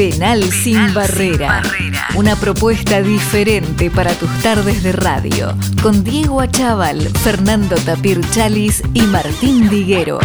[0.00, 1.60] Penal, sin, barrera.
[2.14, 5.54] Una propuesta diferente para tus tardes de radio.
[5.82, 10.18] Con Diego Achával, Fernando Tapir Chalis y Martín Diguero.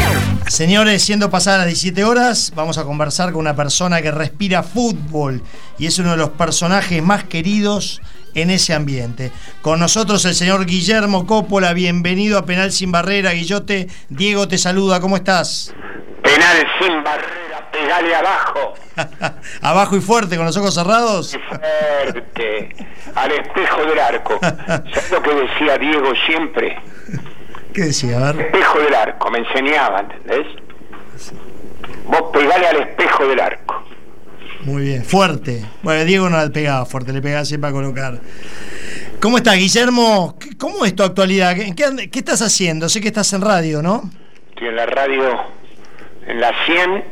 [0.48, 5.42] Señores, siendo pasadas las 17 horas, vamos a conversar con una persona que respira fútbol
[5.78, 8.02] y es uno de los personajes más queridos
[8.34, 9.34] en ese ambiente.
[9.62, 13.32] Con nosotros el señor Guillermo Coppola, bienvenido a Penal Sin Barrera.
[13.32, 15.74] Guillote, Diego te saluda, ¿cómo estás?
[16.24, 18.74] Penal sin barrera, pegale abajo.
[19.62, 21.38] Abajo y fuerte, con los ojos cerrados.
[21.50, 22.76] Fuerte,
[23.16, 24.40] al espejo del arco.
[24.42, 26.78] ¿Sabes lo que decía Diego siempre?
[27.74, 28.18] ¿Qué decía?
[28.18, 28.46] A ver.
[28.48, 30.48] Espejo del arco, me enseñaba, ¿entendés?
[32.06, 33.84] Vos pegale al espejo del arco.
[34.62, 35.66] Muy bien, fuerte.
[35.84, 38.20] Bueno, Diego no le pegaba fuerte, le pegaba siempre a colocar.
[39.22, 40.38] ¿Cómo estás, Guillermo?
[40.40, 41.56] ¿Qué- ¿Cómo es tu actualidad?
[41.56, 41.74] ¿Qué,
[42.10, 42.90] qué estás haciendo?
[42.90, 44.10] Sé que estás en radio, ¿no?
[44.50, 45.40] Estoy en la radio,
[46.28, 47.04] en la 100,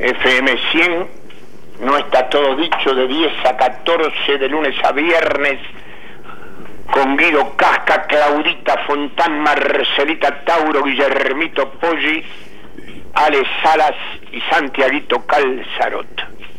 [0.00, 1.06] FM 100.
[1.82, 5.60] No está todo dicho de 10 a 14, de lunes a viernes.
[6.92, 12.24] Con Guido Casca, Claudita Fontán, Marcelita Tauro, Guillermito Poggi,
[13.14, 13.94] Ale Salas
[14.32, 16.06] y Santiaguito Calzarot.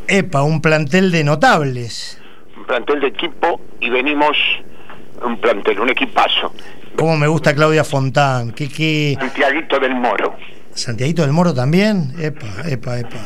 [0.08, 2.22] Epa, un plantel de notables.
[2.56, 4.38] Un plantel de equipo y venimos,
[5.22, 6.54] un plantel, un equipazo.
[6.96, 8.52] Cómo me gusta Claudia Fontán.
[8.52, 9.18] ¿Qué, qué...
[9.20, 10.36] Santiaguito del Moro.
[10.74, 12.14] ¿Santiaguito del Moro también?
[12.20, 13.18] Epa, epa, epa.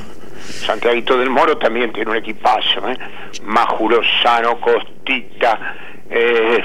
[0.66, 2.98] Santiaguito del Moro también tiene un equipazo, ¿eh?
[3.44, 5.76] Maju Lozano, Costita,
[6.10, 6.62] eh,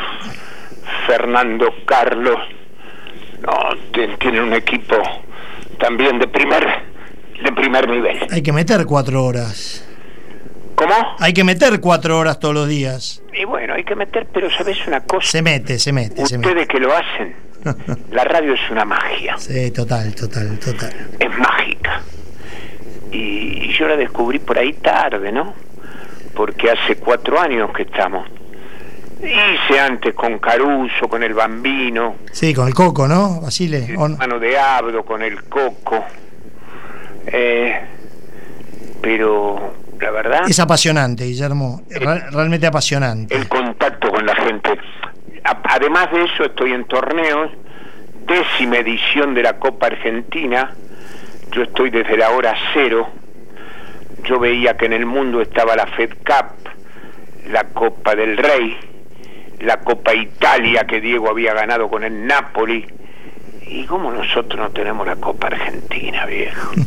[1.06, 2.38] Fernando Carlos.
[3.42, 3.54] No,
[4.18, 4.96] tienen un equipo
[5.78, 6.66] también de primer,
[7.42, 8.18] de primer nivel.
[8.30, 9.86] Hay que meter cuatro horas.
[10.74, 10.94] ¿Cómo?
[11.18, 13.22] Hay que meter cuatro horas todos los días.
[13.34, 15.26] Y bueno, hay que meter, pero ¿sabes una cosa?
[15.26, 16.48] Se mete, se mete, se mete.
[16.48, 17.34] Ustedes que lo hacen,
[18.10, 20.92] la radio es una magia, Sí, total, total, total.
[21.18, 22.00] es mágica.
[23.12, 25.52] Y yo la descubrí por ahí tarde, ¿no?
[26.34, 28.28] Porque hace cuatro años que estamos.
[29.22, 33.40] Hice antes con Caruso, con el Bambino, Sí, con el coco, ¿no?
[33.42, 33.94] Basile.
[33.98, 34.16] ¿o no?
[34.16, 36.04] mano de Abdo, con el Coco.
[37.26, 37.80] Eh,
[39.02, 41.82] pero la verdad, Es apasionante, Guillermo.
[41.90, 43.34] Re- realmente apasionante.
[43.36, 44.70] el contacto con la gente.
[45.64, 47.50] Además de eso, estoy en torneos,
[48.26, 50.74] décima edición de la Copa Argentina.
[51.52, 53.08] Yo estoy desde la hora cero.
[54.24, 56.70] Yo veía que en el mundo estaba la Fed Cup,
[57.50, 58.76] la Copa del Rey,
[59.60, 62.86] la Copa Italia que Diego había ganado con el Napoli.
[63.66, 66.72] ¿Y cómo nosotros no tenemos la Copa Argentina, viejo?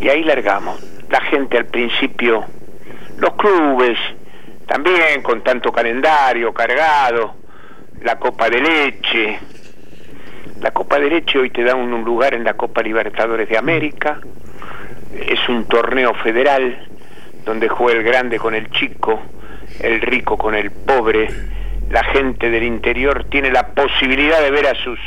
[0.00, 0.80] Y ahí largamos.
[1.10, 2.44] La gente al principio,
[3.16, 3.98] los clubes,
[4.68, 7.36] también con tanto calendario cargado,
[8.02, 9.38] la Copa de Leche.
[10.60, 13.56] La Copa de Leche hoy te da un, un lugar en la Copa Libertadores de
[13.56, 14.20] América.
[15.14, 16.86] Es un torneo federal
[17.46, 19.20] donde juega el grande con el chico,
[19.80, 21.28] el rico con el pobre.
[21.90, 24.98] La gente del interior tiene la posibilidad de ver a sus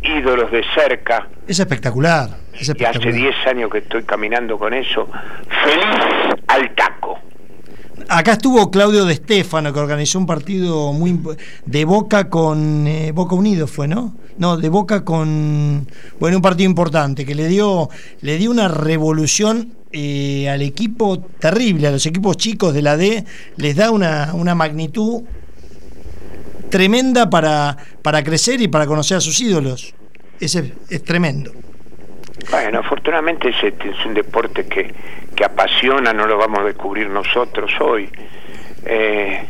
[0.00, 1.28] ídolos de cerca.
[1.46, 2.30] Es espectacular.
[2.54, 3.14] Es Y hace espectacular.
[3.14, 5.06] 10 años que estoy caminando con eso.
[5.64, 7.18] Feliz al taco.
[8.08, 11.18] Acá estuvo Claudio De Stefano, que organizó un partido muy
[11.66, 14.14] de Boca con eh, Boca Unido fue, ¿no?
[14.38, 15.86] No, de Boca con
[16.18, 17.88] bueno, un partido importante que le dio
[18.20, 23.24] le dio una revolución eh, al equipo terrible, a los equipos chicos de la D,
[23.56, 25.22] les da una, una magnitud
[26.70, 29.94] tremenda para, para crecer y para conocer a sus ídolos.
[30.40, 31.52] Ese es tremendo.
[32.50, 34.92] Bueno, afortunadamente es, este, es un deporte que,
[35.34, 38.10] que apasiona, no lo vamos a descubrir nosotros hoy.
[38.84, 39.46] Eh,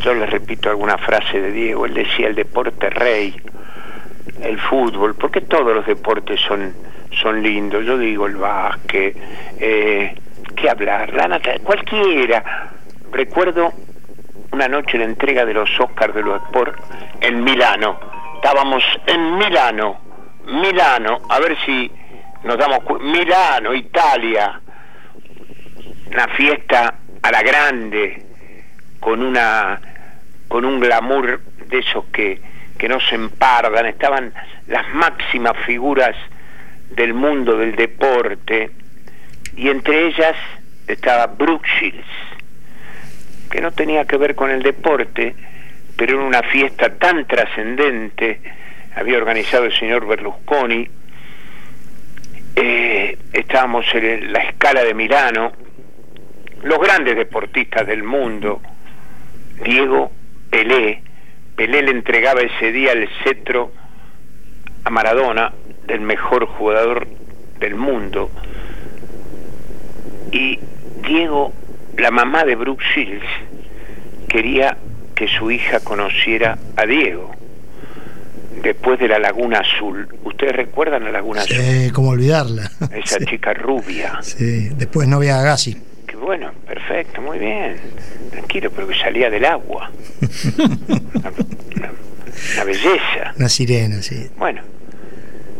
[0.00, 3.34] yo les repito alguna frase de Diego, él decía el deporte rey,
[4.42, 6.74] el fútbol, porque todos los deportes son,
[7.22, 9.16] son lindos, yo digo el básquet,
[9.60, 10.14] eh,
[10.56, 11.12] ¿qué hablar?
[11.14, 12.70] La cualquiera.
[13.12, 13.72] Recuerdo
[14.52, 16.74] una noche la entrega de los Oscars de los Sport
[17.20, 17.98] en Milano.
[18.36, 19.98] Estábamos en Milano,
[20.46, 21.90] Milano, a ver si
[22.44, 23.04] nos damos cuenta.
[23.04, 24.60] Milano, Italia,
[26.06, 28.22] una fiesta a la grande,
[29.00, 29.80] con una
[30.48, 32.38] con un glamour de esos que,
[32.76, 34.34] que no se empardan, estaban
[34.66, 36.14] las máximas figuras
[36.90, 38.70] del mundo del deporte,
[39.56, 40.36] y entre ellas
[40.86, 42.06] estaba Brooke Shields,
[43.50, 45.34] que no tenía que ver con el deporte,
[45.96, 48.40] pero en una fiesta tan trascendente,
[48.94, 50.88] había organizado el señor Berlusconi,
[52.56, 55.52] eh, estábamos en la escala de Milano,
[56.62, 58.60] los grandes deportistas del mundo,
[59.64, 60.12] Diego
[60.50, 61.02] Pelé,
[61.56, 63.72] Pelé le entregaba ese día el cetro
[64.84, 65.52] a Maradona,
[65.86, 67.06] del mejor jugador
[67.58, 68.30] del mundo,
[70.30, 70.58] y
[71.06, 71.52] Diego,
[71.96, 73.26] la mamá de Brooke Shields,
[74.28, 74.76] quería
[75.14, 77.41] que su hija conociera a Diego
[78.62, 80.08] después de la Laguna Azul.
[80.24, 81.56] ¿Ustedes recuerdan la Laguna Azul?
[81.56, 82.70] Sí, cómo olvidarla.
[82.94, 83.26] Esa Sí.
[83.26, 84.18] chica rubia.
[84.22, 85.76] Sí, después novia de Agassi.
[86.06, 87.76] Que bueno, perfecto, muy bien.
[88.30, 89.90] Tranquilo, pero que salía del agua.
[90.58, 91.30] una,
[91.76, 91.92] una-
[92.54, 93.34] una belleza.
[93.36, 94.28] Una sirena, sí.
[94.36, 94.62] Bueno,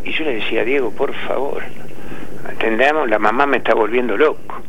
[0.05, 1.63] y yo le decía, Diego, por favor,
[2.51, 4.63] entendamos, la mamá me está volviendo loco.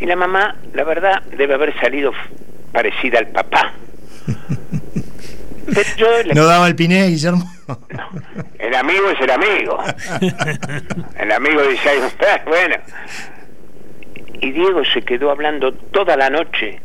[0.00, 2.12] Y la mamá, la verdad, debe haber salido
[2.72, 3.72] parecida al papá.
[5.66, 7.50] Pero yo le- ¿No daba el piné, Guillermo?
[8.58, 9.78] el amigo es el amigo.
[11.18, 12.76] El amigo dice, "Ay, bueno.
[14.40, 16.80] Y Diego se quedó hablando toda la noche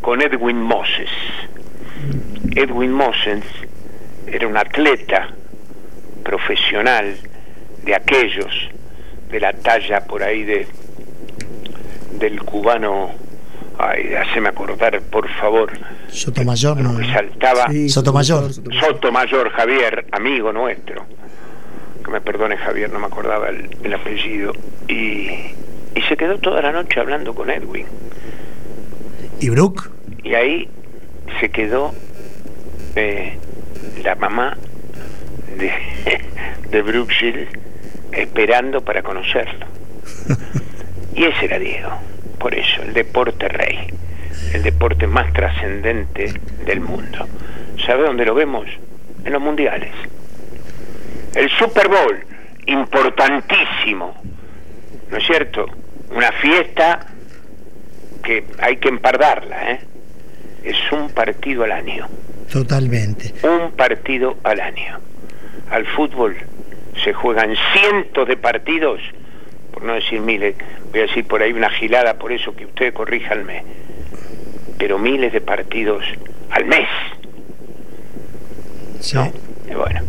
[0.00, 1.08] con Edwin Moses.
[2.54, 3.42] Edwin Moses
[4.26, 5.28] era un atleta
[6.22, 7.16] profesional
[7.84, 8.52] de aquellos,
[9.30, 10.66] de la talla por ahí de
[12.12, 13.10] del cubano,
[13.78, 15.70] ay, haceme acordar, por favor,
[16.08, 16.96] Sotomayor, no.
[16.98, 18.50] que saltaba Sí, Sotomayor.
[18.80, 21.04] Sotomayor Javier, amigo nuestro,
[22.04, 24.52] que me perdone Javier, no me acordaba el, el apellido,
[24.88, 25.28] y,
[25.94, 27.86] y se quedó toda la noche hablando con Edwin.
[29.40, 29.90] ¿Y Brooke?
[30.22, 30.68] Y ahí
[31.40, 31.92] se quedó
[32.96, 33.36] eh,
[34.04, 34.56] la mamá
[35.58, 35.72] de,
[36.70, 37.48] de Brookshill
[38.12, 39.66] esperando para conocerlo.
[41.16, 41.90] Y ese era Diego,
[42.44, 43.86] por eso, el deporte rey,
[44.52, 46.30] el deporte más trascendente
[46.66, 47.26] del mundo.
[47.86, 48.66] ¿Sabe dónde lo vemos?
[49.24, 49.90] En los mundiales.
[51.34, 52.22] El Super Bowl,
[52.66, 54.14] importantísimo,
[55.10, 55.64] ¿no es cierto?
[56.14, 57.06] Una fiesta
[58.22, 59.80] que hay que empardarla, ¿eh?
[60.64, 62.06] Es un partido al año,
[62.52, 63.32] Totalmente.
[63.42, 64.98] un partido al año.
[65.70, 66.36] Al fútbol
[67.02, 69.00] se juegan cientos de partidos,
[69.84, 70.54] no decir miles,
[70.90, 73.62] voy a decir por ahí una gilada, por eso que usted corríjanme,
[74.78, 76.04] pero miles de partidos
[76.50, 76.88] al mes,
[79.00, 79.16] Sí.
[79.16, 79.32] ¿no?
[79.70, 80.00] Y bueno,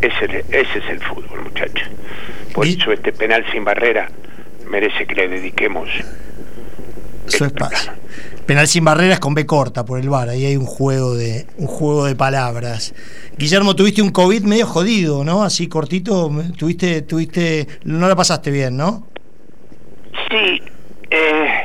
[0.00, 1.88] ese, ese es el fútbol, muchachos.
[2.54, 4.08] Por Y- eso este penal sin barrera
[4.68, 5.88] merece que le dediquemos
[7.26, 7.92] Su espacio.
[8.52, 10.28] Penal sin barreras con B corta por el bar.
[10.28, 12.94] Ahí hay un juego de un juego de palabras.
[13.38, 15.42] Guillermo, tuviste un COVID medio jodido, ¿no?
[15.42, 16.30] Así cortito.
[16.58, 19.06] Tuviste, tuviste, no la pasaste bien, ¿no?
[20.28, 20.60] Sí,
[21.10, 21.64] eh,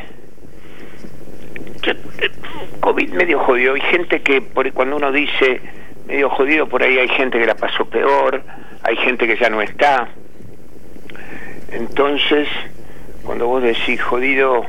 [1.84, 2.31] eh,
[2.80, 3.74] COVID medio jodido.
[3.74, 5.60] Hay gente que, por, cuando uno dice
[6.07, 8.42] medio jodido, por ahí hay gente que la pasó peor,
[8.83, 10.07] hay gente que ya no está.
[11.69, 12.48] Entonces,
[13.24, 14.66] cuando vos decís jodido,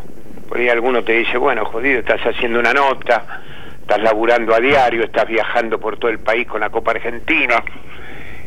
[0.49, 3.43] por ahí alguno te dice, bueno, jodido, estás haciendo una nota,
[3.81, 7.63] estás laburando a diario, estás viajando por todo el país con la Copa Argentina.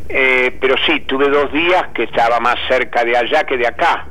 [0.10, 4.08] Eh, pero sí, tuve dos días que estaba más cerca de allá que de acá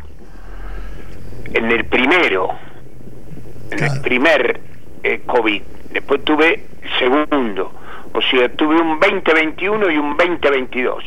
[1.53, 2.51] en el primero,
[3.71, 4.61] en el primer
[5.03, 5.63] eh, COVID.
[5.91, 7.73] Después tuve el segundo.
[8.13, 11.05] O sea, tuve un 2021 y un 2022.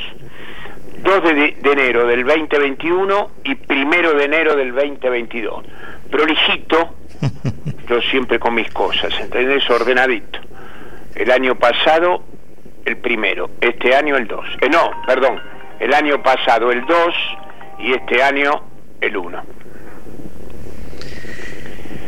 [1.03, 5.65] 2 de, de enero del 2021 y primero de enero del 2022.
[6.13, 6.93] Prolijito,
[7.89, 9.67] yo siempre con mis cosas, ¿entendés?
[9.67, 10.37] Ordenadito.
[11.15, 12.23] El año pasado,
[12.85, 13.49] el primero.
[13.59, 14.45] Este año, el 2.
[14.61, 15.39] Eh, no, perdón.
[15.79, 16.97] El año pasado, el 2
[17.79, 18.61] y este año,
[19.01, 19.43] el 1.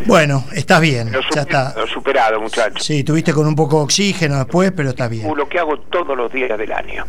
[0.05, 1.12] Bueno, estás bien.
[1.12, 1.74] Lo, Ya super- está.
[1.75, 2.83] lo superado, muchachos.
[2.85, 5.27] Sí, tuviste con un poco de oxígeno después, pero estás bien.
[5.35, 7.05] Lo que hago todos los días del año.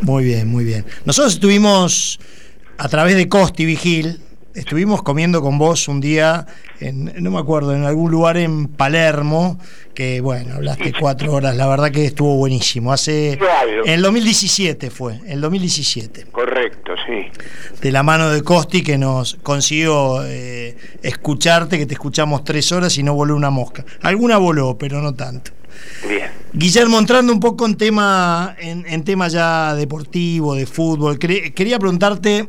[0.00, 0.86] Muy bien, muy bien.
[1.04, 2.18] Nosotros estuvimos
[2.78, 4.20] a través de Costi Vigil,
[4.54, 6.46] estuvimos comiendo con vos un día,
[6.80, 9.58] en, no me acuerdo, en algún lugar en Palermo,
[9.94, 12.92] que bueno, hablaste cuatro horas, la verdad que estuvo buenísimo.
[12.92, 13.38] Hace.
[13.84, 16.26] En el 2017 fue, en el 2017.
[16.32, 17.26] Correcto, sí.
[17.80, 22.96] De la mano de Costi que nos consiguió eh, escucharte, que te escuchamos tres horas
[22.98, 23.84] y no voló una mosca.
[24.02, 25.52] Alguna voló, pero no tanto.
[26.08, 26.30] Bien.
[26.52, 32.48] Guillermo, entrando un poco en tema, en, en tema ya deportivo, de fútbol, quería, preguntarte,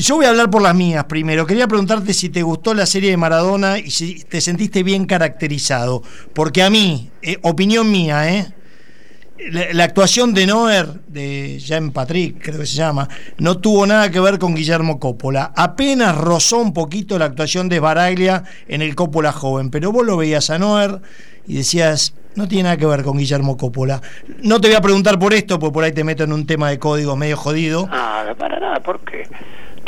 [0.00, 3.10] yo voy a hablar por las mías primero, quería preguntarte si te gustó la serie
[3.10, 8.52] de Maradona y si te sentiste bien caracterizado, porque a mí, eh, opinión mía, ¿eh?
[9.50, 13.08] La, la actuación de Noer, de Jean Patrick, creo que se llama,
[13.38, 15.52] no tuvo nada que ver con Guillermo Coppola.
[15.54, 20.16] Apenas rozó un poquito la actuación de Baraglia en el Coppola joven, pero vos lo
[20.16, 21.00] veías a Noer
[21.46, 24.00] y decías, no tiene nada que ver con Guillermo Coppola.
[24.42, 26.70] No te voy a preguntar por esto, porque por ahí te meto en un tema
[26.70, 27.86] de código medio jodido.
[27.86, 29.28] Nada, para nada, ¿por qué?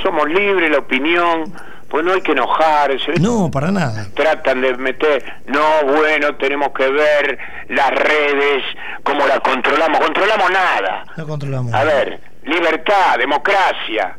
[0.02, 1.52] Somos libres, la opinión,
[1.88, 3.12] pues no hay que enojarse.
[3.20, 4.06] No, para nada.
[4.14, 8.64] Tratan de meter, no, bueno, tenemos que ver las redes,
[9.02, 10.00] cómo las controlamos.
[10.00, 11.04] Controlamos nada.
[11.16, 11.74] No controlamos.
[11.74, 14.16] A ver, libertad, democracia.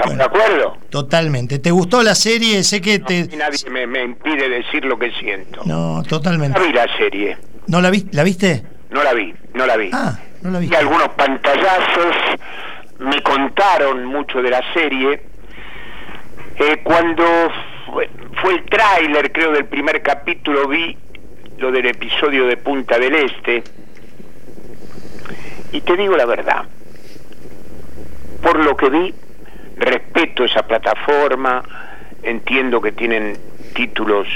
[0.00, 0.76] ¿Estamos de acuerdo?
[0.88, 1.58] Totalmente.
[1.58, 2.62] ¿Te gustó la serie?
[2.62, 3.28] Sé que te...
[3.36, 5.62] Nadie me, impide decir lo que siento.
[5.64, 6.58] No, totalmente.
[6.58, 7.36] No vi la serie.
[7.66, 8.64] ¿No la, vi ¿la viste?
[8.90, 9.90] No la vi, no la vi.
[9.92, 10.68] Ah, no la vi.
[10.70, 12.14] Y algunos pantallazos
[12.98, 15.22] me contaron mucho de la serie.
[16.56, 17.24] Eh, cuando
[17.86, 20.96] fue, fue el tráiler, creo, del primer capítulo, vi
[21.58, 23.62] lo del episodio de Punta del Este.
[25.72, 26.64] Y te digo la verdad,
[28.42, 29.14] por lo que vi,
[29.80, 31.62] respeto esa plataforma,
[32.22, 33.36] entiendo que tienen
[33.74, 34.28] títulos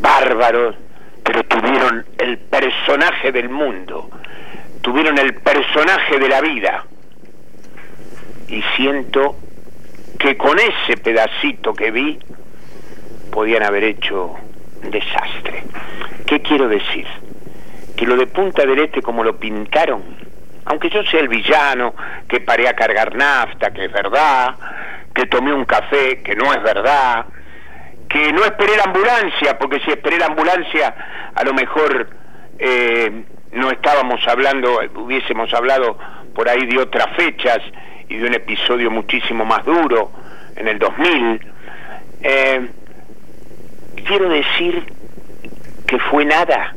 [0.00, 0.74] bárbaros,
[1.22, 4.10] pero tuvieron el personaje del mundo,
[4.80, 6.84] tuvieron el personaje de la vida.
[8.48, 9.36] Y siento
[10.18, 12.18] que con ese pedacito que vi
[13.30, 14.36] podían haber hecho
[14.82, 15.64] un desastre.
[16.26, 17.06] ¿Qué quiero decir?
[17.96, 20.02] Que lo de Punta del Este como lo pintaron,
[20.64, 21.94] aunque yo sea el villano,
[22.28, 24.54] que paré a cargar nafta, que es verdad,
[25.14, 27.26] que tomé un café, que no es verdad,
[28.08, 30.94] que no esperé la ambulancia, porque si esperé la ambulancia,
[31.34, 32.08] a lo mejor
[32.58, 35.98] eh, no estábamos hablando, hubiésemos hablado
[36.34, 37.58] por ahí de otras fechas
[38.08, 40.10] y de un episodio muchísimo más duro
[40.56, 41.40] en el 2000.
[42.22, 42.68] Eh,
[44.06, 44.84] quiero decir
[45.86, 46.74] que fue nada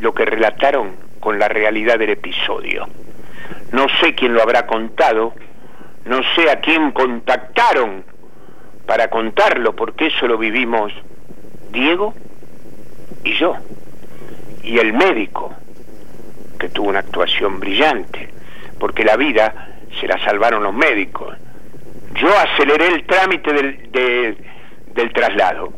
[0.00, 2.88] lo que relataron con la realidad del episodio.
[3.70, 5.32] No sé quién lo habrá contado,
[6.04, 8.04] no sé a quién contactaron
[8.86, 10.92] para contarlo, porque eso lo vivimos
[11.70, 12.12] Diego
[13.22, 13.54] y yo,
[14.64, 15.54] y el médico,
[16.58, 18.28] que tuvo una actuación brillante,
[18.80, 19.68] porque la vida
[20.00, 21.36] se la salvaron los médicos.
[22.14, 24.36] Yo aceleré el trámite del,
[24.92, 25.72] del traslado,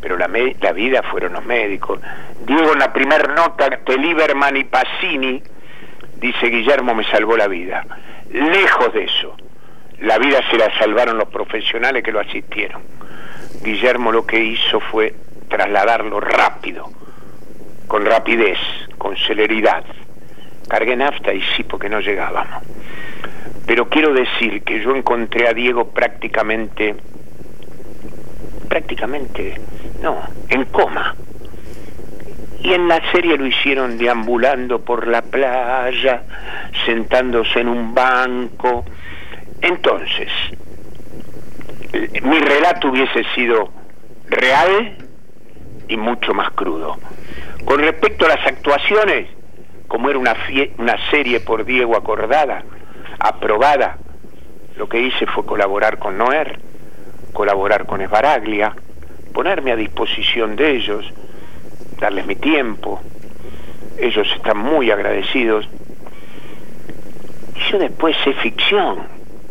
[0.00, 0.28] pero la,
[0.60, 2.00] la vida fueron los médicos.
[2.46, 5.42] Diego en la primera nota de Lieberman y Pacini
[6.16, 7.84] dice Guillermo me salvó la vida.
[8.30, 9.36] Lejos de eso,
[10.00, 12.82] la vida se la salvaron los profesionales que lo asistieron.
[13.62, 15.14] Guillermo lo que hizo fue
[15.48, 16.90] trasladarlo rápido,
[17.86, 18.58] con rapidez,
[18.98, 19.84] con celeridad.
[20.68, 22.62] Cargué nafta y sí, porque no llegábamos.
[23.66, 26.94] Pero quiero decir que yo encontré a Diego prácticamente,
[28.68, 29.60] prácticamente,
[30.02, 31.14] no, en coma.
[32.60, 36.22] Y en la serie lo hicieron deambulando por la playa,
[36.84, 38.84] sentándose en un banco.
[39.60, 40.28] Entonces,
[42.22, 43.70] mi relato hubiese sido
[44.28, 44.96] real
[45.88, 46.98] y mucho más crudo.
[47.64, 49.28] Con respecto a las actuaciones,
[49.86, 50.34] como era una,
[50.78, 52.62] una serie por Diego acordada,
[53.18, 53.98] aprobada,
[54.76, 56.60] lo que hice fue colaborar con Noer,
[57.32, 58.74] colaborar con Esbaraglia,
[59.38, 61.04] ponerme a disposición de ellos,
[62.00, 63.00] darles mi tiempo.
[63.96, 65.68] Ellos están muy agradecidos.
[67.54, 68.98] Y yo después sé ficción,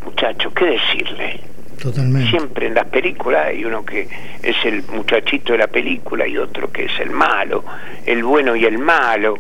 [0.04, 1.40] muchacho, ¿qué decirle?
[1.82, 2.30] Totalmente.
[2.30, 4.10] Siempre en las películas hay uno que
[4.44, 7.64] es el muchachito de la película y otro que es el malo,
[8.06, 9.40] el bueno y el malo.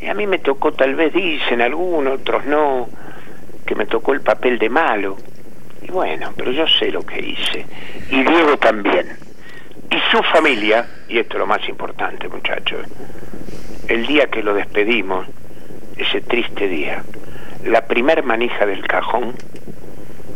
[0.00, 2.88] Y a mí me tocó, tal vez dicen algunos, otros no,
[3.66, 5.18] que me tocó el papel de malo.
[5.86, 7.66] Y bueno, pero yo sé lo que hice.
[8.10, 9.24] Y Diego también.
[9.94, 12.84] Y su familia, y esto es lo más importante muchachos,
[13.86, 15.24] el día que lo despedimos,
[15.96, 17.04] ese triste día,
[17.64, 19.34] la primer manija del cajón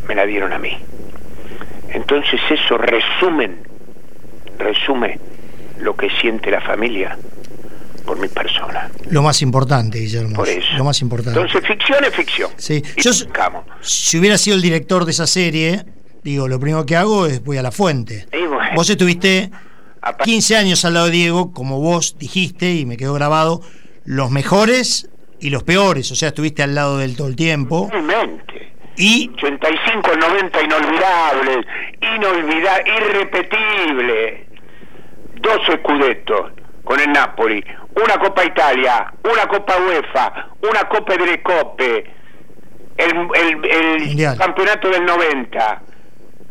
[0.07, 0.79] me la dieron a mí.
[1.91, 3.59] Entonces eso resumen,
[4.59, 5.19] resume
[5.81, 7.19] lo que siente la familia
[8.07, 8.89] por mi persona.
[9.11, 10.37] Lo más importante, Guillermo.
[10.37, 10.69] Por eso.
[10.77, 11.41] Lo más importante.
[11.41, 12.51] Entonces ficción es ficción.
[12.59, 12.81] Sí.
[12.97, 13.65] Y Yo, buscamos.
[13.81, 15.85] si hubiera sido el director de esa serie,
[16.23, 18.27] digo, lo primero que hago es voy a la fuente.
[18.75, 19.51] Vos estuviste
[20.01, 23.61] Apa- 15 años al lado de Diego, como vos dijiste, y me quedó grabado,
[24.05, 25.11] los mejores
[25.41, 26.11] y los peores.
[26.13, 27.89] O sea, estuviste al lado de él todo el tiempo.
[27.91, 28.73] Realmente.
[28.97, 31.67] Y 85 90 inolvidables,
[32.17, 34.47] inolvida irrepetible.
[35.41, 37.63] Dos escudetos con el Napoli,
[38.05, 42.05] una Copa Italia, una Copa UEFA, una Copa delle Coppe,
[42.97, 45.83] el, el- el campeonato del 90.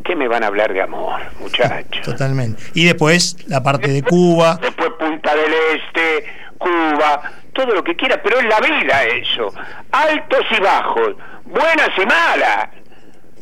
[0.08, 2.00] ¿Qué me van a hablar de amor, muchachos?
[2.02, 2.62] totalmente.
[2.72, 4.58] Y después la parte de Cuba.
[4.58, 6.24] Después Punta del Este,
[6.56, 7.20] Cuba,
[7.52, 9.52] todo lo que quiera, pero es la vida eso.
[9.92, 12.68] Altos y bajos, buenas y malas.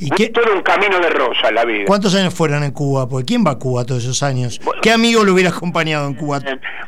[0.01, 1.85] ¿Y qué, Todo un camino de rosa la vida.
[1.87, 3.09] cuántos años fueron en Cuba?
[3.09, 4.61] Porque ¿quién va a Cuba todos esos años?
[4.65, 4.83] Bueno.
[4.83, 6.41] ¿Qué amigo lo hubiera acompañado en Cuba?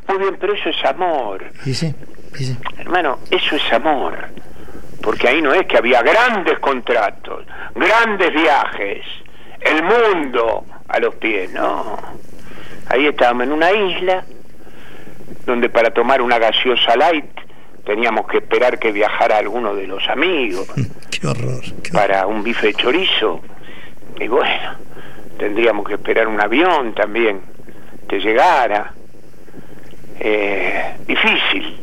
[0.09, 1.45] Muy bien, pero eso es amor.
[1.65, 1.95] Y sí,
[2.37, 2.59] y sí.
[2.79, 4.19] Hermano, eso es amor.
[5.01, 7.45] Porque ahí no es que había grandes contratos,
[7.77, 9.05] grandes viajes,
[9.61, 11.97] el mundo a los pies, no.
[12.89, 14.25] Ahí estábamos en una isla
[15.45, 17.25] donde para tomar una gaseosa light
[17.85, 20.67] teníamos que esperar que viajara alguno de los amigos
[21.11, 21.61] Qué horror.
[21.83, 21.93] qué horror.
[21.93, 23.41] para un bife de chorizo
[24.21, 24.75] Y bueno,
[25.39, 27.41] tendríamos que esperar un avión también
[28.09, 28.93] que llegara.
[30.21, 31.79] Eh, difícil,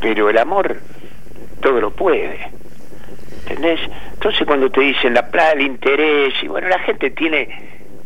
[0.00, 0.76] pero el amor
[1.60, 2.50] todo lo puede.
[3.46, 3.80] ¿Entendés?
[4.14, 7.48] Entonces cuando te dicen la plata, el interés, y bueno, la gente tiene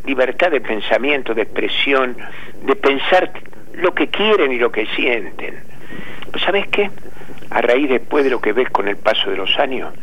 [0.05, 2.17] libertad de pensamiento, de expresión,
[2.63, 3.31] de pensar
[3.73, 5.63] lo que quieren y lo que sienten.
[6.31, 6.89] Pues ¿sabes qué?
[7.49, 9.93] A raíz después de lo que ves con el paso de los años,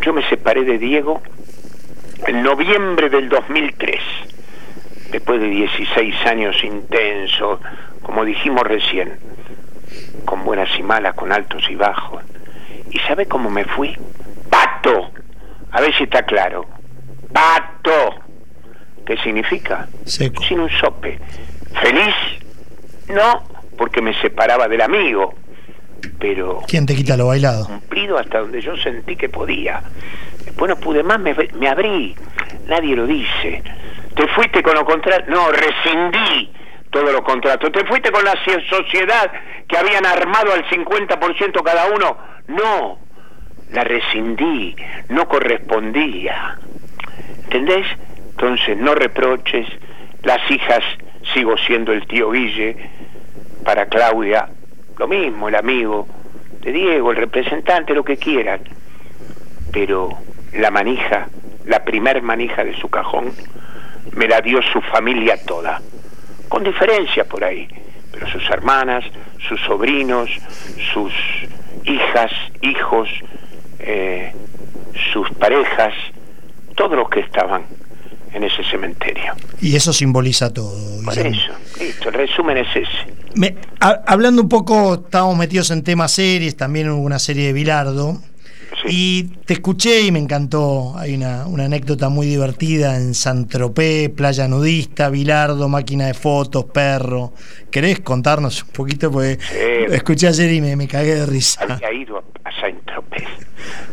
[0.00, 1.22] yo me separé de Diego
[2.26, 4.00] en noviembre del 2003,
[5.10, 7.60] después de 16 años intensos,
[8.02, 9.18] como dijimos recién,
[10.24, 12.22] con buenas y malas, con altos y bajos.
[12.90, 13.96] ¿Y sabe cómo me fui?
[15.72, 16.66] A ver si está claro.
[17.32, 18.14] Pato.
[19.06, 19.88] ¿Qué significa?
[20.04, 20.42] Seco.
[20.44, 21.18] Sin un sope.
[21.82, 22.14] ¿Feliz?
[23.08, 23.44] No,
[23.76, 25.34] porque me separaba del amigo.
[26.18, 27.66] Pero ¿Quién te quita lo bailado?
[27.66, 29.82] cumplido hasta donde yo sentí que podía.
[30.44, 32.14] Después no pude más, me, me abrí.
[32.66, 33.62] Nadie lo dice.
[34.14, 35.26] Te fuiste con lo contrario.
[35.28, 36.52] No, rescindí
[36.90, 37.70] todos los contratos.
[37.72, 39.30] Te fuiste con la so- sociedad
[39.68, 42.16] que habían armado al 50% cada uno.
[42.48, 42.98] No,
[43.72, 44.74] la rescindí.
[45.08, 46.58] No correspondía.
[47.44, 47.86] ¿Entendés?
[48.30, 49.66] Entonces, no reproches.
[50.22, 50.82] Las hijas,
[51.34, 52.76] sigo siendo el tío Guille.
[53.64, 54.48] Para Claudia,
[54.98, 56.08] lo mismo, el amigo
[56.60, 58.60] de Diego, el representante, lo que quieran.
[59.72, 60.10] Pero
[60.52, 61.28] la manija,
[61.66, 63.32] la primer manija de su cajón,
[64.14, 65.80] me la dio su familia toda.
[66.48, 67.68] Con diferencia por ahí.
[68.12, 69.04] Pero sus hermanas,
[69.48, 70.28] sus sobrinos,
[70.92, 71.12] sus
[71.84, 73.08] hijas, hijos,
[73.82, 74.32] eh,
[75.12, 75.92] sus parejas,
[76.76, 77.62] todos los que estaban
[78.32, 79.34] en ese cementerio.
[79.60, 81.02] Y eso simboliza todo.
[81.04, 81.36] Por Guillermo.
[81.36, 83.12] eso, listo, el resumen es ese.
[83.34, 88.18] Me- hablando un poco, estábamos metidos en temas series, también hubo una serie de Bilardo.
[88.82, 88.88] Sí.
[88.88, 90.96] Y te escuché y me encantó.
[90.96, 96.66] Hay una, una anécdota muy divertida en San Tropez, playa nudista, Bilardo, máquina de fotos,
[96.66, 97.32] perro.
[97.70, 99.10] ¿Querés contarnos un poquito?
[99.10, 99.92] Porque Sí.
[99.94, 101.62] escuché ayer y me, me cagué de risa.
[101.68, 102.22] Había ido
[102.56, 103.26] a Saint-Tropez.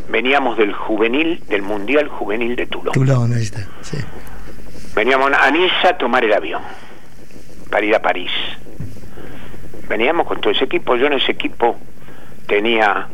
[0.10, 3.34] Veníamos del juvenil, del Mundial Juvenil de Toulon.
[3.34, 3.62] Ahí está.
[3.82, 3.98] Sí.
[4.96, 6.62] Veníamos a Niza a tomar el avión
[7.70, 8.32] para ir a París.
[9.88, 10.96] Veníamos con todo ese equipo.
[10.96, 11.78] Yo en ese equipo
[12.48, 13.08] tenía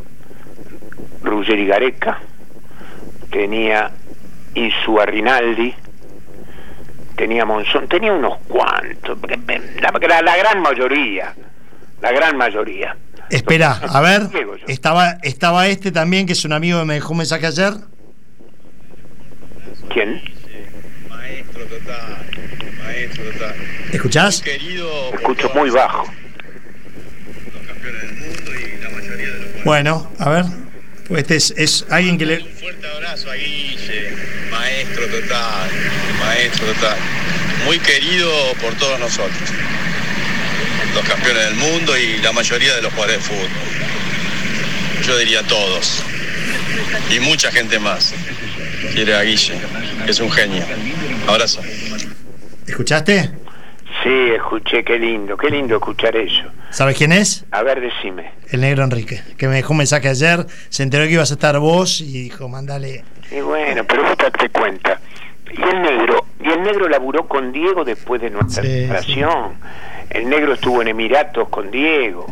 [1.24, 2.20] Ruggeri Gareca,
[3.32, 3.92] tenía
[4.56, 5.74] Insua Rinaldi,
[7.16, 9.18] tenía Monzón, tenía unos cuantos,
[9.82, 11.34] la- la gran mayoría,
[12.02, 12.96] la gran mayoría.
[13.34, 14.30] Espera, a ver,
[14.68, 17.74] estaba, estaba este también, que es un amigo que me dejó un mensaje ayer.
[19.92, 20.22] ¿Quién?
[21.10, 22.28] Maestro total,
[22.86, 23.56] maestro total.
[23.92, 24.40] ¿Escuchás?
[24.40, 26.06] Querido Escucho muy bajo.
[27.54, 30.46] los campeones del mundo y la mayoría de los Bueno, a ver.
[31.08, 32.44] Pues este es, es alguien que le.
[32.44, 34.12] Un fuerte abrazo a Guille,
[34.52, 35.70] maestro total,
[36.20, 36.98] maestro total.
[37.66, 38.30] Muy querido
[38.62, 39.50] por todos nosotros.
[40.94, 43.50] Los campeones del mundo y la mayoría de los jugadores de fútbol.
[45.06, 46.04] Yo diría todos.
[47.10, 48.14] Y mucha gente más.
[48.94, 49.56] Quiere a Guille,
[50.06, 50.64] que es un genio.
[51.28, 51.62] Abrazo.
[52.68, 53.32] ¿Escuchaste?
[54.04, 56.44] Sí, escuché, qué lindo, qué lindo escuchar eso.
[56.70, 57.46] ¿Sabes quién es?
[57.52, 58.32] A ver, decime.
[58.50, 61.58] El negro Enrique, que me dejó un mensaje ayer, se enteró que ibas a estar
[61.60, 63.04] vos y dijo, mándale.
[63.32, 65.00] Y bueno, pero vos date cuenta.
[65.58, 69.54] Y el negro, y el negro laburó con Diego después de nuestra Sí, separación.
[70.10, 72.26] El negro estuvo en Emiratos con Diego.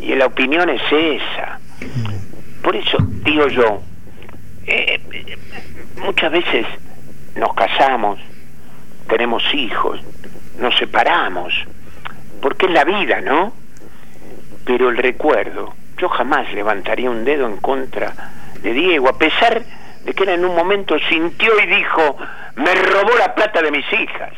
[0.00, 1.58] Y la opinión es esa.
[2.62, 3.82] Por eso digo yo,
[4.66, 5.00] eh,
[6.04, 6.66] muchas veces
[7.36, 8.18] nos casamos,
[9.08, 10.00] tenemos hijos,
[10.58, 11.54] nos separamos,
[12.42, 13.52] porque es la vida, ¿no?
[14.64, 18.12] Pero el recuerdo, yo jamás levantaría un dedo en contra
[18.62, 19.62] de Diego, a pesar
[20.04, 22.16] de que él en un momento sintió y dijo,
[22.58, 24.32] me robó la plata de mis hijas.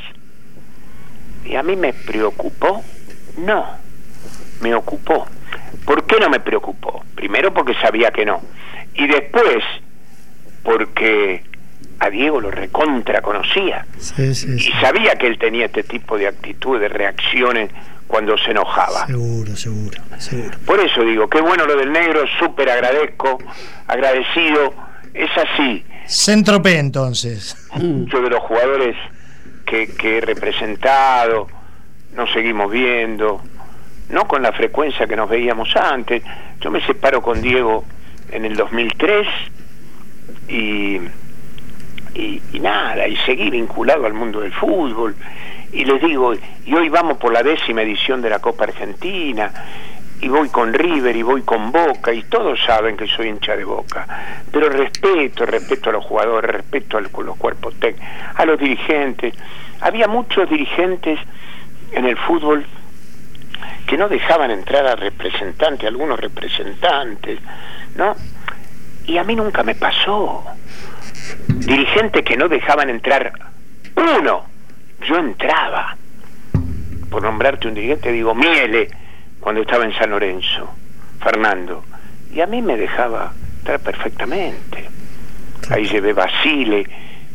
[1.44, 2.84] ¿Y a mí me preocupó?
[3.38, 3.66] No,
[4.60, 5.26] me ocupó.
[5.84, 7.04] ¿Por qué no me preocupó?
[7.14, 8.40] Primero porque sabía que no.
[8.94, 9.64] Y después
[10.62, 11.42] porque
[11.98, 16.28] a Diego lo recontra conocía Sí, sí, y sabía que él tenía este tipo de
[16.28, 17.70] actitudes, de reacciones
[18.06, 19.06] cuando se enojaba.
[19.06, 20.58] Seguro, seguro, seguro.
[20.66, 23.38] Por eso digo, qué bueno lo del negro, súper agradezco,
[23.86, 24.74] agradecido.
[25.14, 27.56] Es así, Centro entonces.
[27.76, 28.96] muchos de los jugadores
[29.64, 31.46] que, que he representado,
[32.14, 33.40] nos seguimos viendo,
[34.08, 36.22] no con la frecuencia que nos veíamos antes.
[36.60, 37.84] Yo me separo con Diego
[38.32, 39.26] en el 2003
[40.48, 41.00] y,
[42.14, 45.14] y, y nada, y seguí vinculado al mundo del fútbol.
[45.72, 46.34] Y les digo,
[46.66, 49.52] y hoy vamos por la décima edición de la Copa Argentina,
[50.22, 53.64] y voy con River y voy con Boca y todos saben que soy hincha de
[53.64, 54.06] Boca,
[54.52, 59.34] pero respeto, respeto a los jugadores, respeto a los cuerpos técnicos, a los dirigentes.
[59.80, 61.18] Había muchos dirigentes
[61.92, 62.66] en el fútbol
[63.86, 67.40] que no dejaban entrar a representantes, algunos representantes,
[67.96, 68.14] ¿no?
[69.06, 70.44] Y a mí nunca me pasó.
[71.48, 73.32] Dirigentes que no dejaban entrar
[73.96, 74.44] uno,
[75.06, 75.96] yo entraba.
[77.10, 78.88] Por nombrarte un dirigente, digo, Miele,
[79.40, 80.70] cuando estaba en San Lorenzo,
[81.20, 81.84] Fernando,
[82.32, 84.88] y a mí me dejaba entrar perfectamente.
[85.70, 86.86] Ahí llevé Basile,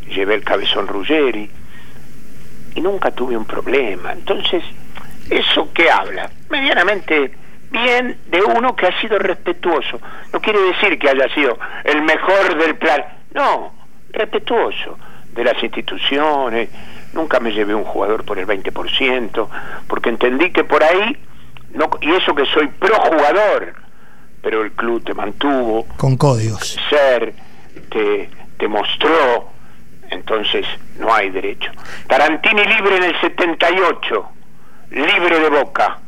[0.07, 1.49] llevé el cabezón Ruggeri,
[2.75, 4.11] y nunca tuve un problema.
[4.11, 4.63] Entonces,
[5.29, 6.29] ¿eso qué habla?
[6.49, 7.31] Medianamente
[7.71, 9.99] bien de uno que ha sido respetuoso.
[10.31, 13.73] No quiere decir que haya sido el mejor del plan, no,
[14.11, 14.97] respetuoso
[15.33, 16.69] de las instituciones.
[17.13, 19.47] Nunca me llevé un jugador por el 20%,
[19.87, 21.17] porque entendí que por ahí
[21.75, 23.73] no, y eso que soy pro jugador,
[24.41, 25.85] pero el club te mantuvo.
[25.97, 26.77] Con códigos.
[26.89, 27.33] Ser,
[27.89, 29.49] te, te mostró,
[30.09, 30.65] entonces
[30.99, 31.71] no hay derecho.
[32.07, 34.29] Tarantini libre en el 78,
[34.91, 35.99] libre de boca.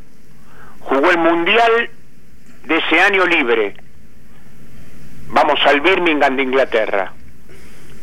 [0.80, 1.90] Jugó el Mundial
[2.64, 3.76] de ese año libre.
[5.30, 7.12] Vamos al Birmingham de Inglaterra.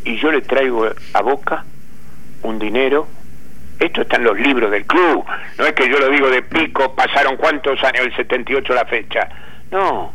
[0.05, 1.65] Y yo le traigo a Boca
[2.43, 3.09] un dinero
[3.85, 5.25] esto está en los libros del club,
[5.59, 9.29] no es que yo lo digo de pico, pasaron cuántos años, el 78 la fecha.
[9.71, 10.13] No,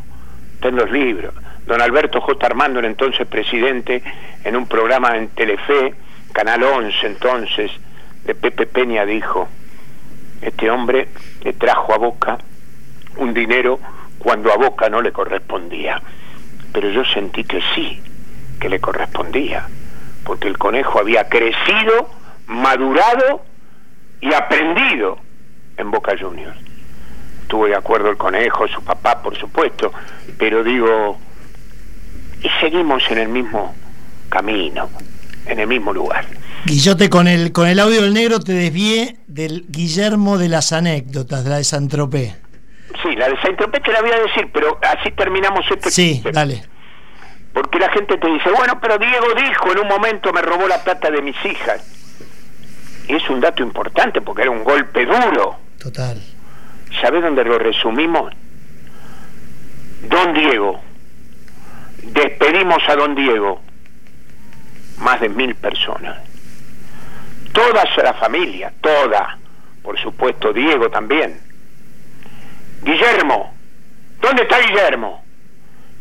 [0.56, 1.34] está en los libros.
[1.66, 2.48] Don Alberto J.
[2.48, 4.02] Armando, el entonces presidente,
[4.44, 5.94] en un programa en Telefe,
[6.34, 7.72] Canal 11 entonces,
[8.26, 9.48] de Pepe Peña dijo,
[10.42, 11.10] este hombre
[11.44, 12.38] le trajo a Boca
[13.18, 13.80] un dinero
[14.18, 16.02] cuando a Boca no le correspondía.
[16.74, 18.02] Pero yo sentí que sí,
[18.60, 19.68] que le correspondía,
[20.24, 22.10] porque el conejo había crecido,
[22.48, 23.49] madurado
[24.22, 25.20] y aprendido
[25.78, 26.58] en Boca Juniors.
[27.42, 29.92] Estuvo de acuerdo el conejo, su papá, por supuesto,
[30.38, 31.18] pero digo,
[32.44, 33.74] y seguimos en el mismo
[34.30, 34.90] camino,
[35.46, 36.26] en el mismo lugar.
[36.66, 41.44] Guillote, con el, con el audio del negro te desvié del Guillermo de las anécdotas,
[41.44, 42.40] de la de San Tropez.
[43.02, 45.90] Sí, la de San Tropez te la voy a decir, pero así terminamos este.
[45.90, 46.64] Sí, dale.
[47.54, 50.84] Porque la gente te dice, bueno, pero Diego dijo en un momento me robó la
[50.84, 51.99] plata de mis hijas
[53.16, 55.58] es un dato importante porque era un golpe duro.
[55.82, 56.22] Total.
[57.02, 58.34] ¿Sabes dónde lo resumimos?
[60.04, 60.80] Don Diego.
[62.04, 63.62] Despedimos a Don Diego.
[65.00, 66.18] Más de mil personas.
[67.52, 69.38] Toda la familia, toda.
[69.82, 71.40] Por supuesto, Diego también.
[72.84, 73.54] Guillermo.
[74.22, 75.24] ¿Dónde está Guillermo?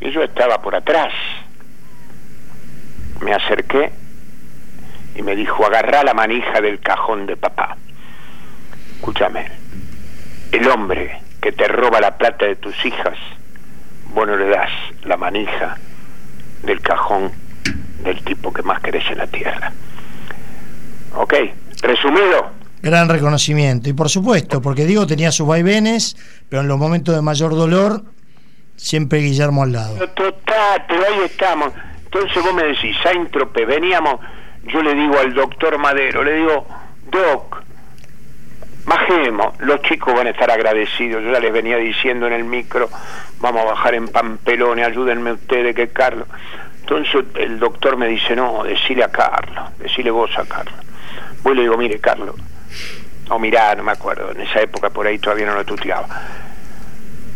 [0.01, 1.13] Y yo estaba por atrás.
[3.21, 3.93] Me acerqué
[5.19, 7.77] y me dijo, agarrá la manija del cajón de papá.
[8.95, 9.51] Escúchame,
[10.53, 13.19] el hombre que te roba la plata de tus hijas,
[14.15, 14.71] bueno, le das
[15.03, 15.77] la manija
[16.63, 17.33] del cajón
[18.05, 19.73] del tipo que más querés en la tierra.
[21.17, 21.35] ¿Ok?
[21.83, 22.53] Resumido.
[22.81, 23.89] Gran reconocimiento.
[23.89, 26.17] Y por supuesto, porque digo, tenía sus vaivenes,
[26.49, 28.05] pero en los momentos de mayor dolor,
[28.77, 29.97] siempre Guillermo al lado.
[30.11, 31.73] Total, pero ahí estamos.
[32.05, 34.21] Entonces vos me decís, Saintrope, veníamos
[34.65, 36.67] yo le digo al doctor Madero, le digo,
[37.11, 37.63] Doc,
[38.85, 42.89] bajemos, los chicos van a estar agradecidos, yo ya les venía diciendo en el micro,
[43.41, 46.27] vamos a bajar en Pampelone, ayúdenme ustedes que Carlos.
[46.81, 50.75] Entonces el doctor me dice, no, decile a Carlos, decile vos a Carlos.
[51.43, 52.35] Voy le digo, mire Carlos,
[53.29, 56.09] o mirá, no me acuerdo, en esa época por ahí todavía no lo tuteaba.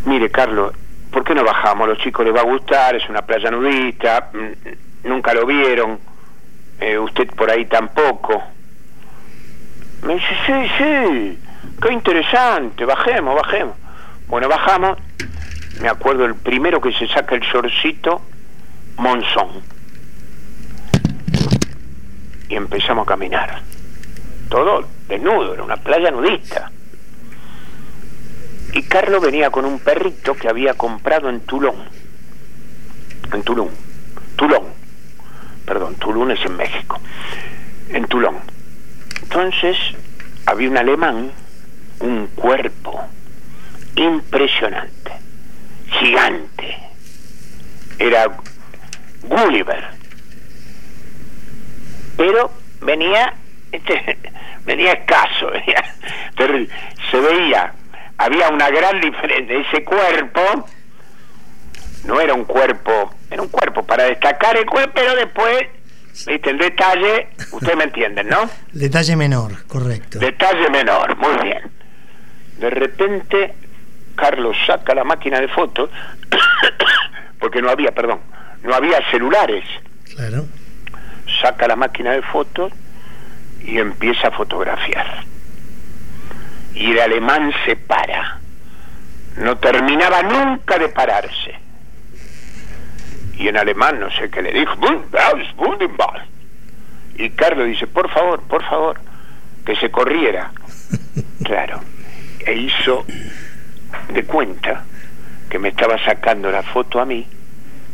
[0.07, 0.73] Mire Carlos,
[1.11, 1.87] ¿por qué no bajamos?
[1.87, 6.12] los chicos les va a gustar, es una playa nudista, mm, nunca lo vieron
[6.83, 8.43] eh, usted por ahí tampoco.
[10.03, 11.39] Me dice, sí, sí,
[11.81, 13.77] qué interesante, bajemos, bajemos.
[14.27, 14.99] Bueno, bajamos,
[15.81, 18.21] me acuerdo el primero que se saca el shortcito,
[18.97, 19.63] Monzón.
[22.49, 23.63] Y empezamos a caminar.
[24.49, 26.73] Todo desnudo, era una playa nudista.
[28.73, 31.77] Y Carlos venía con un perrito que había comprado en Tulón.
[33.33, 33.71] En Tulón.
[34.35, 34.82] Tulón
[35.65, 37.01] perdón, Tulum es en México,
[37.91, 38.39] en Tulón.
[39.23, 39.77] Entonces
[40.47, 41.31] había un alemán,
[42.01, 43.03] un cuerpo
[43.97, 45.13] impresionante,
[46.01, 46.79] gigante,
[47.99, 48.27] era
[49.23, 49.85] Gulliver,
[52.17, 53.35] pero venía,
[53.71, 54.19] este,
[54.65, 55.51] venía escaso,
[57.11, 57.73] se veía,
[58.19, 60.67] había una gran diferencia, ese cuerpo
[62.05, 65.67] no era un cuerpo era un cuerpo para destacar el cuerpo, pero después,
[66.27, 68.49] viste, el detalle, usted me entiende, ¿no?
[68.73, 70.19] Detalle menor, correcto.
[70.19, 71.63] Detalle menor, muy bien.
[72.59, 73.55] De repente
[74.17, 75.89] Carlos saca la máquina de fotos,
[77.41, 78.21] porque no había, perdón,
[78.63, 79.65] no había celulares.
[80.15, 80.45] Claro.
[81.41, 82.71] Saca la máquina de fotos
[83.65, 85.25] y empieza a fotografiar.
[86.75, 88.41] Y el alemán se para.
[89.39, 91.62] No terminaba nunca de pararse.
[93.39, 94.75] Y en alemán no sé qué le dijo.
[97.17, 99.01] Y Carlos dice, por favor, por favor,
[99.65, 100.51] que se corriera.
[101.43, 101.81] Claro.
[102.47, 103.05] E hizo
[104.13, 104.85] de cuenta
[105.51, 107.27] que me estaba sacando la foto a mí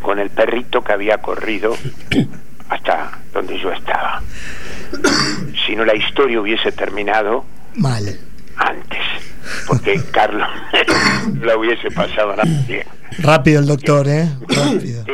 [0.01, 1.77] con el perrito que había corrido
[2.69, 4.23] hasta donde yo estaba.
[5.67, 8.05] Si no, la historia hubiese terminado mal
[8.57, 9.01] antes,
[9.67, 10.49] porque Carlos
[11.41, 12.87] la hubiese pasado nada bien.
[13.19, 14.29] Rápido el doctor, ¿eh?
[14.49, 15.05] Rápido.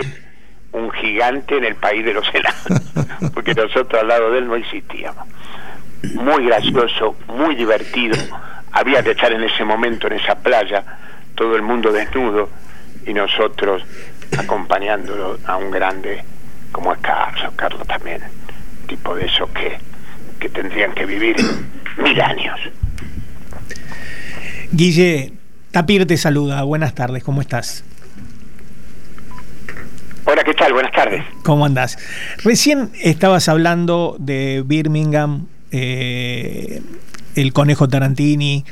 [0.73, 4.57] Un gigante en el país de los helados, porque nosotros al lado de él no
[4.57, 5.27] existíamos.
[6.15, 8.17] Muy gracioso, muy divertido.
[8.73, 10.85] Había que estar en ese momento en esa playa,
[11.35, 12.51] todo el mundo desnudo
[13.07, 13.83] y nosotros
[14.37, 16.25] acompañándolo a un grande
[16.75, 18.21] como es Carlos, Carlos también,
[18.89, 19.79] tipo de esos que,
[20.41, 21.37] que tendrían que vivir
[21.99, 22.59] mil años.
[24.73, 25.33] Guille,
[25.75, 27.83] Tapir te saluda, buenas tardes, ¿cómo estás?
[30.25, 30.73] Hola, ¿qué tal?
[30.73, 31.25] Buenas tardes.
[31.43, 31.99] ¿Cómo andás?
[32.45, 36.81] Recién estabas hablando de Birmingham, eh,
[37.35, 38.65] el conejo Tarantini.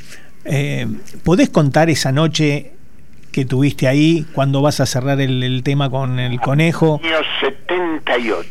[0.45, 0.87] Eh,
[1.25, 2.71] ¿Podés contar esa noche
[3.33, 7.01] que tuviste ahí cuando vas a cerrar el, tema con el conejo?
[7.03, 8.47] Año 78,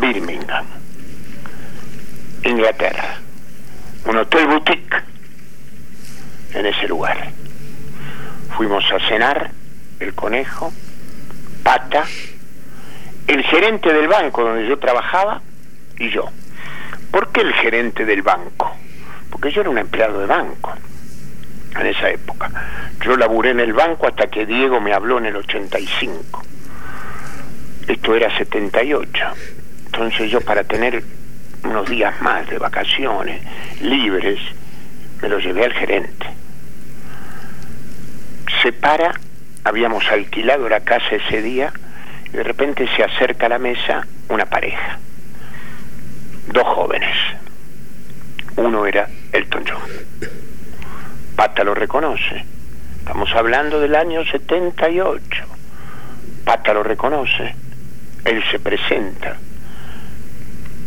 [0.00, 0.64] Birmingham,
[2.42, 3.18] Inglaterra.
[4.06, 5.15] Un hotel boutique
[6.56, 7.30] en ese lugar.
[8.56, 9.50] Fuimos a cenar,
[10.00, 10.72] el conejo,
[11.62, 12.04] Pata,
[13.26, 15.42] el gerente del banco donde yo trabajaba
[15.98, 16.30] y yo.
[17.10, 18.74] ¿Por qué el gerente del banco?
[19.30, 20.72] Porque yo era un empleado de banco
[21.78, 22.50] en esa época.
[23.04, 26.42] Yo laburé en el banco hasta que Diego me habló en el 85.
[27.88, 29.24] Esto era 78.
[29.86, 31.02] Entonces yo para tener
[31.64, 33.42] unos días más de vacaciones
[33.80, 34.38] libres,
[35.20, 36.26] me lo llevé al gerente.
[38.62, 39.12] Se para,
[39.64, 41.72] habíamos alquilado la casa ese día,
[42.26, 44.98] y de repente se acerca a la mesa una pareja,
[46.48, 47.16] dos jóvenes.
[48.56, 50.30] Uno era Elton John.
[51.36, 52.44] Pata lo reconoce.
[52.98, 55.44] Estamos hablando del año 78.
[56.44, 57.54] Pata lo reconoce.
[58.24, 59.36] Él se presenta.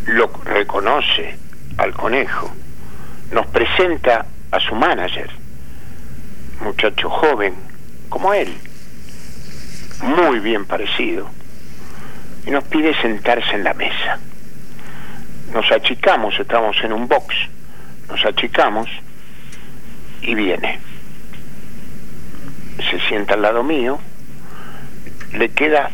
[0.08, 1.38] Lo reconoce
[1.78, 2.52] al conejo.
[3.32, 5.30] Nos presenta a su manager.
[6.62, 7.56] Muchacho joven,
[8.10, 8.54] como él.
[10.02, 11.30] Muy bien parecido.
[12.46, 14.20] Y nos pide sentarse en la mesa.
[15.54, 17.36] Nos achicamos, estamos en un box.
[18.10, 18.90] Nos achicamos
[20.22, 20.80] y viene.
[22.90, 24.00] Se sienta al lado mío,
[25.34, 25.92] le queda,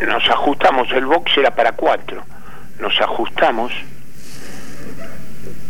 [0.00, 2.24] nos ajustamos, el box era para cuatro,
[2.80, 3.72] nos ajustamos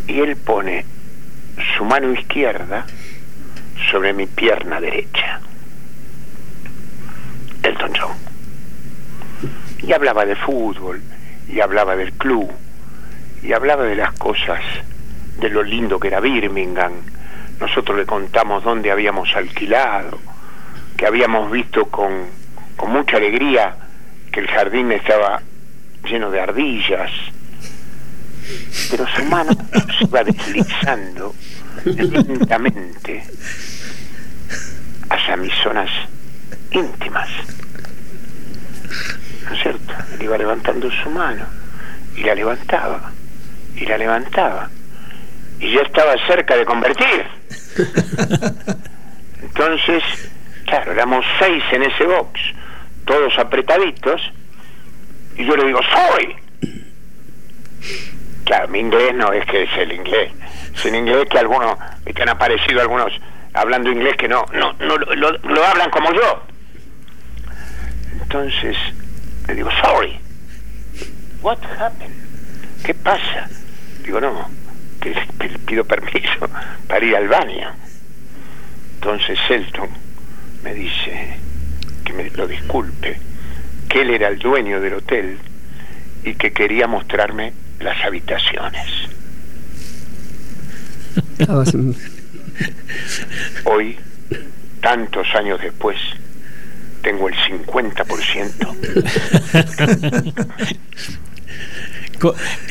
[0.07, 0.85] y él pone
[1.77, 2.87] su mano izquierda
[3.91, 5.41] sobre mi pierna derecha.
[7.63, 8.17] Elton John.
[9.83, 11.03] Y hablaba de fútbol,
[11.49, 12.51] y hablaba del club,
[13.43, 14.61] y hablaba de las cosas,
[15.41, 16.93] de lo lindo que era Birmingham,
[17.61, 20.19] nosotros le contamos dónde habíamos alquilado,
[20.97, 22.27] que habíamos visto con,
[22.77, 23.77] con mucha alegría
[24.33, 25.41] que el jardín estaba
[26.05, 27.11] lleno de ardillas,
[28.91, 29.53] pero su mano
[29.99, 31.35] se iba deslizando
[31.85, 33.25] lentamente
[35.09, 35.91] hacia mis zonas
[36.71, 37.29] íntimas.
[39.45, 39.95] ¿No es cierto?
[40.15, 41.45] Él iba levantando su mano
[42.17, 43.13] y la levantaba
[43.77, 44.71] y la levantaba
[45.59, 47.27] y ya estaba cerca de convertir.
[49.43, 50.03] Entonces,
[50.67, 52.41] claro, éramos seis en ese box,
[53.05, 54.21] todos apretaditos,
[55.37, 56.37] y yo le digo, soy.
[58.45, 60.33] Claro, mi inglés no es que es el inglés,
[60.85, 63.13] el inglés que algunos, que han aparecido algunos
[63.57, 66.43] hablando inglés que no, no, no lo, hablan como yo.
[68.21, 68.77] Entonces,
[69.49, 70.19] le digo, sorry.
[71.41, 72.15] What happened?
[72.85, 73.49] ¿Qué pasa?
[74.05, 74.49] Digo, no,
[75.67, 76.49] pido permiso
[76.87, 77.73] para ir al baño.
[78.95, 79.89] Entonces Selton
[80.63, 81.39] me dice
[82.05, 83.19] que me lo disculpe,
[83.89, 85.39] que él era el dueño del hotel
[86.25, 89.17] y que quería mostrarme las habitaciones.
[93.65, 93.99] Hoy,
[94.81, 95.99] tantos años después,
[97.03, 100.35] tengo el 50%.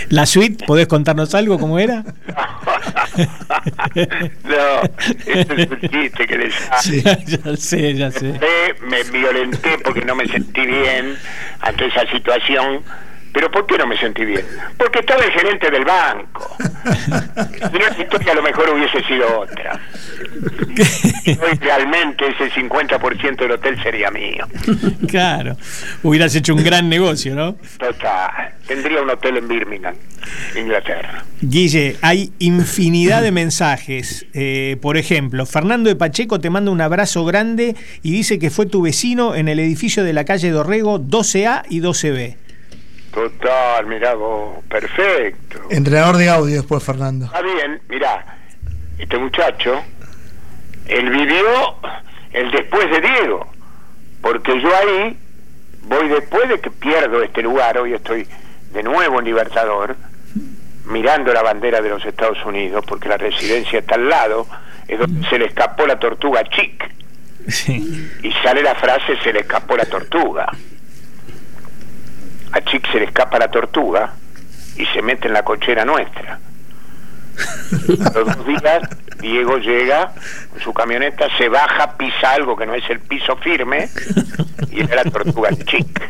[0.10, 0.65] ¿La suite?
[0.65, 2.03] ¿Podés contarnos algo cómo era?
[4.43, 4.81] no,
[5.25, 6.81] eso es un chiste que les hago.
[7.25, 8.39] ya sé, ya sé.
[8.88, 11.15] Me violenté porque no me sentí bien
[11.62, 12.81] ante esa situación
[13.36, 14.45] ¿Pero por qué no me sentí bien?
[14.78, 16.56] Porque estaba el gerente del banco.
[16.58, 19.78] Si no, la historia a lo mejor hubiese sido otra.
[21.43, 24.48] Hoy realmente ese 50% del hotel sería mío.
[25.10, 25.58] Claro,
[26.04, 27.58] hubieras hecho un gran negocio, ¿no?
[27.78, 28.54] Total.
[28.67, 29.95] Tendría un hotel en Birmingham,
[30.58, 31.26] Inglaterra.
[31.41, 34.28] Guille, hay infinidad de mensajes.
[34.34, 38.65] Eh, por ejemplo, Fernando de Pacheco te manda un abrazo grande y dice que fue
[38.65, 42.44] tu vecino en el edificio de la calle Dorrego 12A y 12B.
[43.15, 45.62] Total, mirá vos, perfecto.
[45.69, 47.28] Entrenador de audio después, Fernando.
[47.28, 48.25] Está bien, mirá,
[48.97, 49.82] este muchacho,
[50.86, 51.78] él vivió
[52.34, 53.47] el después de Diego,
[54.21, 55.17] porque yo ahí
[55.84, 58.28] voy después de que pierdo este lugar, hoy estoy
[58.73, 59.95] de nuevo en Libertador,
[60.84, 64.45] mirando la bandera de los Estados Unidos, porque la residencia está al lado,
[64.89, 66.84] es donde se le escapó la tortuga chic.
[67.67, 70.51] Y sale la frase, se le escapó la tortuga
[72.55, 74.13] a Chic se le escapa la tortuga
[74.77, 76.39] y se mete en la cochera nuestra.
[77.87, 78.81] Los dos días,
[79.19, 80.13] Diego llega
[80.51, 83.89] con su camioneta, se baja, pisa algo que no es el piso firme,
[84.71, 86.01] y era la tortuga Chic,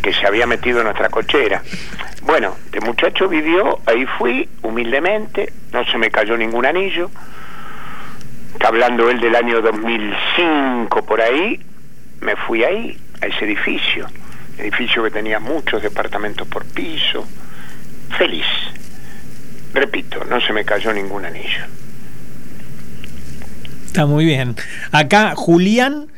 [0.00, 1.60] que se había metido en nuestra cochera.
[2.22, 7.10] Bueno, este muchacho vivió, ahí fui, humildemente, no se me cayó ningún anillo.
[8.52, 11.60] Está hablando él del año 2005 por ahí,
[12.20, 14.06] me fui ahí, a ese edificio
[14.58, 17.26] edificio que tenía muchos departamentos por piso,
[18.16, 18.46] feliz.
[19.72, 21.64] Repito, no se me cayó ningún anillo.
[23.86, 24.56] Está muy bien.
[24.92, 26.08] Acá Julián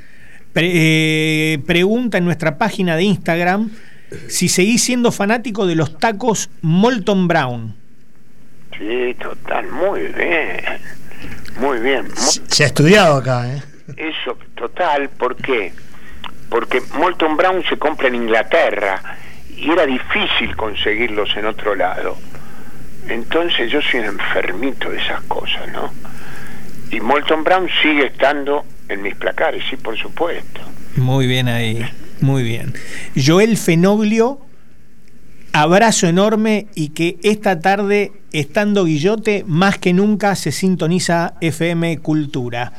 [0.55, 3.71] eh, pregunta en nuestra página de Instagram
[4.29, 7.75] si seguís siendo fanático de los tacos Molton Brown.
[8.79, 10.61] Sí, total, muy bien.
[11.61, 12.07] Muy bien.
[12.17, 13.63] Se ha estudiado acá, ¿eh?
[13.97, 15.73] Eso, total, ¿por qué?
[16.49, 19.01] Porque Molton Brown se compra en Inglaterra
[19.57, 22.17] y era difícil conseguirlos en otro lado.
[23.09, 25.93] Entonces yo soy enfermito de esas cosas, ¿no?
[26.91, 30.61] Y Molton Brown sigue estando en mis placares, sí, por supuesto.
[30.97, 31.85] Muy bien ahí,
[32.21, 32.75] muy bien.
[33.17, 34.41] Joel Fenoglio,
[35.53, 42.73] abrazo enorme y que esta tarde, estando Guillote, más que nunca se sintoniza FM Cultura.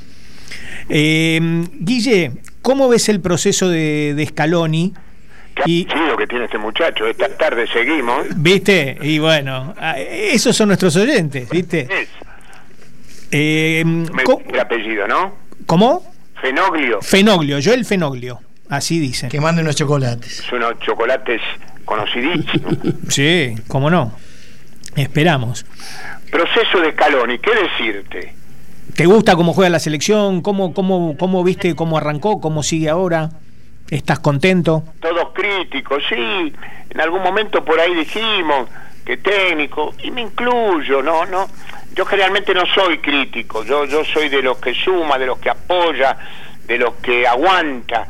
[0.90, 1.40] Eh,
[1.80, 2.32] Guille,
[2.68, 4.94] ¿cómo ves el proceso de, de Scaloni?
[5.66, 7.08] y que tiene este muchacho.
[7.08, 8.26] Esta tarde seguimos.
[8.36, 8.98] ¿Viste?
[9.02, 9.74] Y bueno,
[10.06, 11.88] esos son nuestros oyentes, ¿viste?
[13.32, 13.86] Eh,
[14.50, 15.34] el apellido, ¿no?
[15.66, 16.14] ¿Cómo?
[16.42, 17.02] Fenoglio.
[17.02, 19.30] Fenoglio, yo el Fenoglio, así dice.
[19.30, 20.44] Que mande unos chocolates.
[20.50, 21.42] Son unos chocolates
[21.86, 22.76] conocidísimos.
[23.08, 24.14] sí, cómo no.
[24.98, 25.66] Esperamos.
[26.30, 28.34] Proceso de Scaloni, ¿qué decirte?
[28.98, 30.42] ¿Te gusta cómo juega la selección?
[30.42, 32.42] ¿Cómo, cómo, cómo viste cómo arrancó?
[32.42, 33.30] ¿Cómo sigue ahora?
[33.92, 34.82] ¿Estás contento?
[35.00, 36.52] Todos críticos, sí.
[36.90, 38.68] En algún momento por ahí dijimos
[39.06, 41.48] que técnico, y me incluyo, no, no.
[41.94, 45.52] Yo generalmente no soy crítico, yo, yo soy de los que suma, de los que
[45.52, 46.18] apoya,
[46.66, 48.08] de los que aguanta,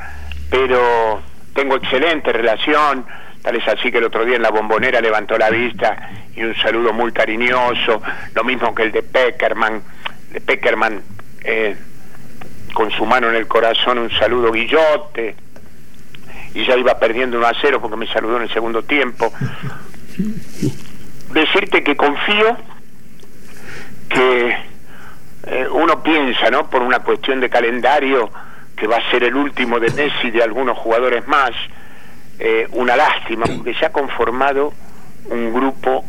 [0.49, 1.19] pero
[1.53, 3.05] tengo excelente relación,
[3.41, 6.55] tal es así que el otro día en la bombonera levantó la vista y un
[6.55, 8.01] saludo muy cariñoso,
[8.33, 9.81] lo mismo que el de Peckerman
[10.31, 11.01] de Peckerman,
[11.43, 11.75] eh,
[12.73, 15.35] con su mano en el corazón, un saludo Guillote,
[16.53, 19.31] y ya iba perdiendo 1 a 0 porque me saludó en el segundo tiempo.
[21.31, 22.57] Decirte que confío
[24.09, 24.57] que
[25.47, 26.69] eh, uno piensa, ¿no?
[26.69, 28.29] Por una cuestión de calendario,
[28.75, 31.51] que va a ser el último de Messi y de algunos jugadores más.
[32.39, 34.73] Eh, una lástima, porque se ha conformado
[35.25, 36.05] un grupo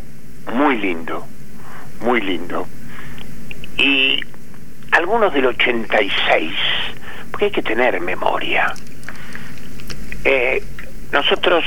[0.52, 1.26] muy lindo,
[2.00, 2.66] muy lindo
[3.78, 4.20] y
[4.90, 6.52] algunos del 86,
[7.30, 8.74] porque hay que tener memoria.
[10.24, 10.62] Eh,
[11.12, 11.64] nosotros,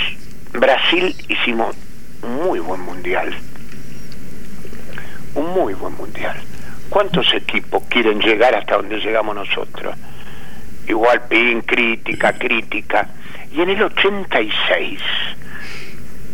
[0.52, 1.76] Brasil, hicimos
[2.22, 3.34] un muy buen mundial.
[5.34, 6.36] Un muy buen mundial.
[6.90, 9.96] ¿Cuántos equipos quieren llegar hasta donde llegamos nosotros?
[10.88, 13.08] Igual PIN, crítica, crítica.
[13.54, 15.00] Y en el 86,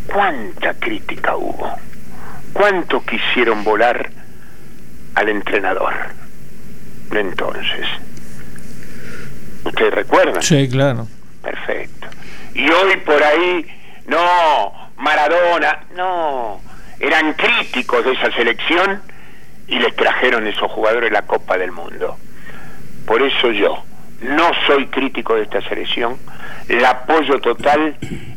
[0.08, 1.72] ¿cuánta crítica hubo?
[2.54, 4.17] ¿Cuántos quisieron volar
[5.18, 5.94] al entrenador
[7.12, 7.88] entonces.
[9.64, 10.42] ¿Ustedes recuerdan?
[10.44, 11.08] Sí, claro.
[11.42, 12.08] Perfecto.
[12.54, 13.66] Y hoy por ahí,
[14.06, 16.62] no, Maradona, no,
[17.00, 19.02] eran críticos de esa selección
[19.68, 22.18] y les trajeron esos jugadores la Copa del Mundo.
[23.06, 23.84] Por eso yo
[24.22, 26.18] no soy crítico de esta selección,
[26.68, 27.96] la apoyo total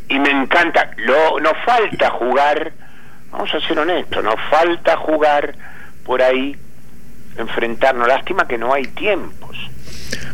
[0.09, 0.93] y me encanta.
[0.97, 2.73] Lo, nos falta jugar
[3.31, 5.55] Vamos a ser honestos, nos falta jugar
[6.05, 6.57] por ahí,
[7.37, 8.07] enfrentarnos.
[8.07, 9.57] Lástima que no hay tiempos.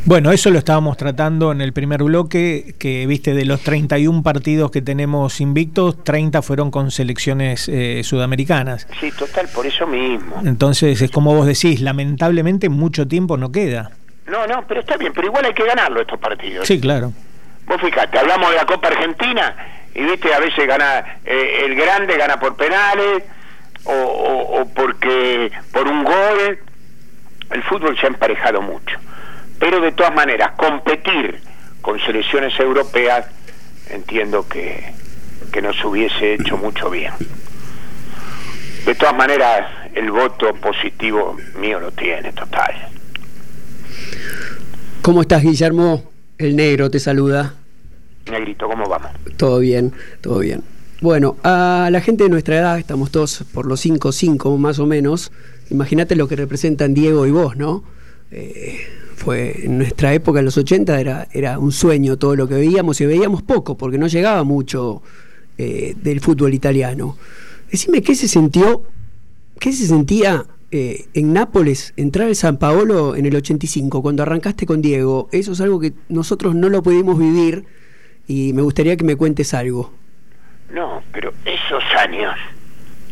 [0.05, 4.70] Bueno, eso lo estábamos tratando en el primer bloque, que viste de los 31 partidos
[4.70, 8.86] que tenemos invictos, 30 fueron con selecciones eh, sudamericanas.
[9.01, 10.40] Sí, total, por eso mismo.
[10.44, 13.90] Entonces, es como vos decís, lamentablemente mucho tiempo no queda.
[14.26, 16.66] No, no, pero está bien, pero igual hay que ganarlo estos partidos.
[16.66, 17.12] Sí, claro.
[17.66, 19.57] Vos fijate, hablamos de la Copa Argentina
[19.92, 23.24] y viste, a veces gana eh, el grande, gana por penales
[23.84, 26.59] o, o, o porque por un gol.
[27.51, 28.99] El fútbol se ha emparejado mucho.
[29.59, 31.40] Pero de todas maneras, competir
[31.80, 33.26] con selecciones europeas
[33.90, 34.92] entiendo que,
[35.53, 37.12] que nos hubiese hecho mucho bien.
[38.84, 42.88] De todas maneras, el voto positivo mío lo tiene, total.
[45.03, 46.11] ¿Cómo estás, Guillermo?
[46.38, 47.55] El negro te saluda.
[48.30, 49.11] Negrito, ¿cómo vamos?
[49.36, 50.62] Todo bien, todo bien.
[51.03, 55.30] Bueno, a la gente de nuestra edad, estamos todos por los 5-5 más o menos,
[55.70, 57.84] imagínate lo que representan Diego y vos, ¿no?
[58.30, 58.78] Eh,
[59.14, 62.99] fue en nuestra época, en los 80, era, era un sueño todo lo que veíamos
[63.03, 65.03] y veíamos poco, porque no llegaba mucho
[65.59, 67.18] eh, del fútbol italiano.
[67.70, 68.82] Decime, ¿qué se sintió,
[69.59, 74.64] qué se sentía eh, en Nápoles entrar al San Paolo en el 85, cuando arrancaste
[74.64, 75.28] con Diego?
[75.30, 77.66] Eso es algo que nosotros no lo pudimos vivir
[78.26, 79.92] y me gustaría que me cuentes algo.
[80.70, 82.34] No, pero esos años,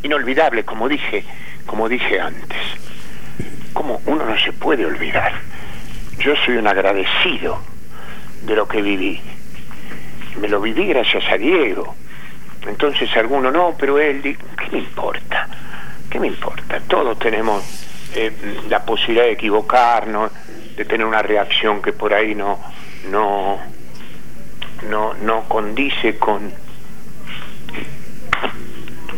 [0.03, 1.25] inolvidables, como dije,
[1.67, 2.59] como dije antes,
[3.73, 5.33] como uno no se puede olvidar.
[6.19, 7.61] Yo soy un agradecido
[8.43, 9.21] de lo que viví.
[10.41, 11.95] Me lo viví gracias a Diego.
[12.67, 15.49] Entonces alguno, no, pero él, ¿qué me importa?
[16.11, 16.81] ¿Qué me importa?
[16.89, 17.63] Todos tenemos
[18.15, 18.33] eh,
[18.69, 20.33] la posibilidad de equivocarnos,
[20.77, 22.59] de tener una reacción que por ahí no,
[23.11, 23.59] no,
[24.89, 26.53] no, no condice con,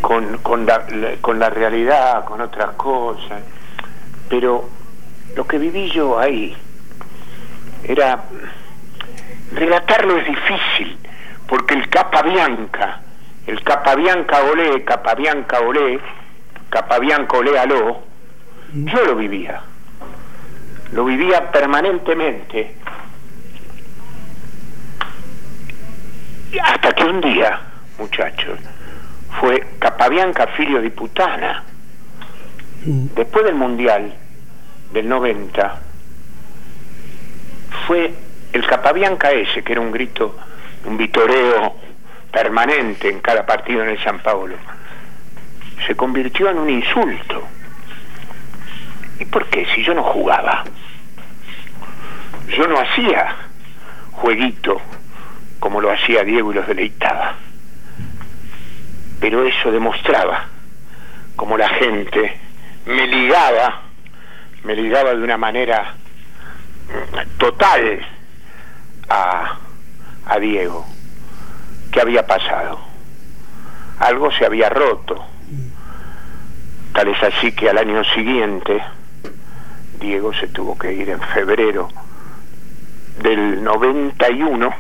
[0.00, 0.86] con, con, la,
[1.20, 3.42] con la realidad, con otras cosas.
[4.28, 4.68] Pero
[5.34, 6.56] lo que viví yo ahí
[7.84, 8.24] era...
[9.52, 10.98] Relatarlo es difícil,
[11.46, 13.00] porque el capa bianca,
[13.46, 16.00] el capa bianca olé, capa bianca olé,
[16.68, 18.02] capa bianca olé aló,
[18.72, 19.62] yo lo vivía.
[20.92, 22.74] Lo vivía permanentemente.
[26.62, 27.60] Hasta que un día,
[27.98, 28.58] muchachos,
[29.40, 31.62] fue Capabianca Filio di Putana.
[32.84, 34.14] Después del Mundial
[34.92, 35.80] del 90,
[37.86, 38.14] fue
[38.52, 40.36] el Capabianca ese, que era un grito,
[40.84, 41.76] un vitoreo
[42.30, 44.56] permanente en cada partido en el San Paulo,
[45.86, 47.42] se convirtió en un insulto.
[49.18, 49.66] ¿Y por qué?
[49.74, 50.64] Si yo no jugaba,
[52.56, 53.34] yo no hacía
[54.12, 54.80] jueguito
[55.58, 57.45] como lo hacía Diego y los deleitaba.
[59.20, 60.46] Pero eso demostraba
[61.36, 62.38] como la gente
[62.86, 63.82] me ligaba,
[64.64, 65.94] me ligaba de una manera
[67.38, 68.00] total
[69.08, 69.58] a,
[70.26, 70.86] a Diego.
[71.90, 72.80] ¿Qué había pasado?
[73.98, 75.24] Algo se había roto.
[76.92, 78.82] Tal es así que al año siguiente
[80.00, 81.88] Diego se tuvo que ir en febrero
[83.22, 84.74] del 91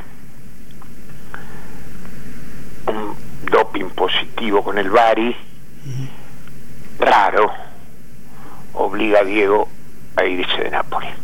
[2.86, 5.36] un doping positivo con el Bari
[6.98, 7.52] raro
[8.74, 9.68] obliga a Diego
[10.16, 11.14] a irse de Nápoles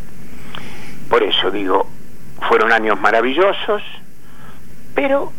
[1.09, 1.89] por eso digo
[2.49, 3.83] fueron años maravillosos
[4.95, 5.33] pero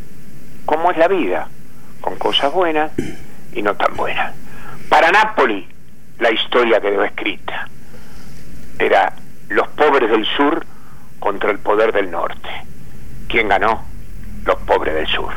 [0.66, 1.48] como es la vida
[2.02, 2.92] con cosas buenas
[3.54, 4.34] y no tan buenas
[4.90, 5.66] para Nápoles
[6.20, 7.68] la historia quedó escrita
[8.80, 9.14] era
[9.50, 10.66] los pobres del sur
[11.20, 12.50] contra el poder del norte.
[13.30, 13.84] ¿Quién ganó?
[14.46, 15.34] Los pobres del sur.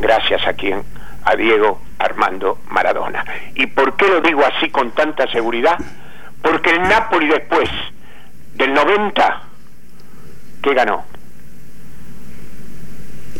[0.00, 0.82] Gracias a quién?
[1.24, 3.24] A Diego Armando Maradona.
[3.54, 5.78] ¿Y por qué lo digo así con tanta seguridad?
[6.42, 7.68] Porque el Napoli después
[8.54, 9.42] del 90,
[10.62, 11.04] ¿qué ganó?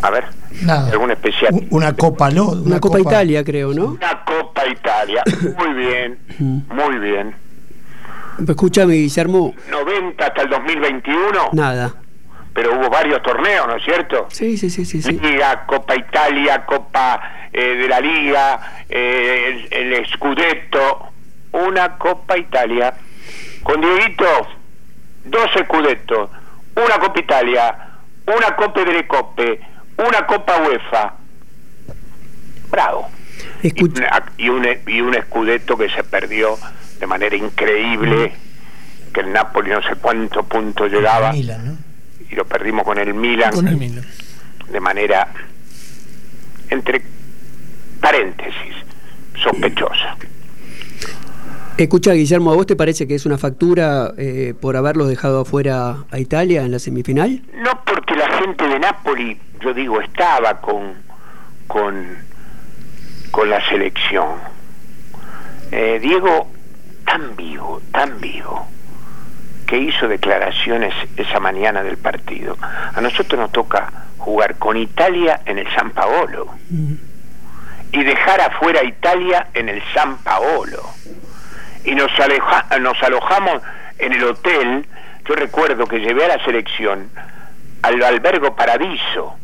[0.02, 0.24] A ver,
[0.62, 0.90] Nada.
[0.90, 1.54] algún especial.
[1.70, 2.48] Una Copa Lo.
[2.48, 3.86] Una, Copa, Italia, creo, ¿no?
[3.92, 5.22] Una Copa Italia.
[5.56, 7.34] Muy bien, muy bien.
[8.48, 9.54] Escúchame, Guillermo.
[9.70, 11.94] 90 hasta el 2021, Nada.
[12.54, 14.26] Pero hubo varios torneos, ¿no es cierto?
[14.30, 15.00] Sí, sí, sí, sí.
[15.02, 15.12] sí.
[15.18, 21.08] Liga, Copa Italia, Copa eh, de la Liga, eh, el, el Scudetto,
[21.52, 22.94] una Copa Italia.
[23.62, 24.26] Con Dieguito,
[25.24, 26.30] dos Scudetto,
[26.76, 27.76] una Copa Italia,
[28.26, 29.60] una Copa de Coppe,
[29.98, 31.14] una Copa UEFA.
[32.70, 33.08] Bravo.
[33.62, 36.58] Escucha- Y, una- y, un, y un Scudetto que se perdió
[36.98, 38.32] de manera increíble,
[39.12, 41.91] que el Napoli no sé cuántos puntos llegaba, Milan, ¿no?
[42.32, 44.04] Y lo perdimos con el Milan Con el Milan.
[44.70, 45.28] de manera,
[46.70, 47.02] entre
[48.00, 48.74] paréntesis,
[49.40, 50.16] sospechosa.
[51.76, 56.04] Escucha, Guillermo, ¿a vos te parece que es una factura eh, por haberlos dejado afuera
[56.10, 57.42] a Italia en la semifinal?
[57.54, 60.92] No, porque la gente de Nápoli, yo digo, estaba con,
[61.66, 62.06] con,
[63.30, 64.28] con la selección.
[65.70, 66.48] Eh, Diego,
[67.06, 68.66] tan vivo, tan vivo,
[69.66, 72.56] que hizo declaraciones esa mañana del partido.
[72.60, 76.54] A nosotros nos toca jugar con Italia en el San Paolo
[77.92, 80.82] y dejar afuera a Italia en el San Paolo
[81.84, 82.10] y nos,
[82.80, 83.62] nos alojamos
[83.98, 84.86] en el hotel.
[85.26, 87.10] Yo recuerdo que llevé a la selección
[87.82, 89.36] al albergo Paradiso.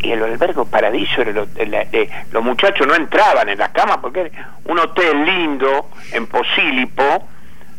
[0.00, 1.46] Y el albergo Paradiso, era
[1.92, 7.26] eh, los muchachos no entraban en las camas porque era un hotel lindo en Posílipo,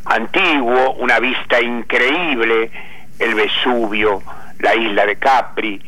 [0.05, 2.71] antiguo, una vista increíble,
[3.19, 4.21] el Vesubio,
[4.59, 5.81] la isla de Capri,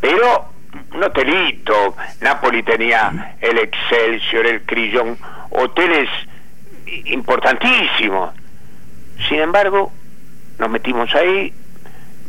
[0.00, 0.56] pero
[0.94, 1.96] un hotelito.
[2.20, 5.16] Napoli tenía el Excelsior, el Crillon,
[5.50, 6.08] hoteles
[7.06, 8.34] importantísimos.
[9.28, 9.92] Sin embargo,
[10.58, 11.52] nos metimos ahí,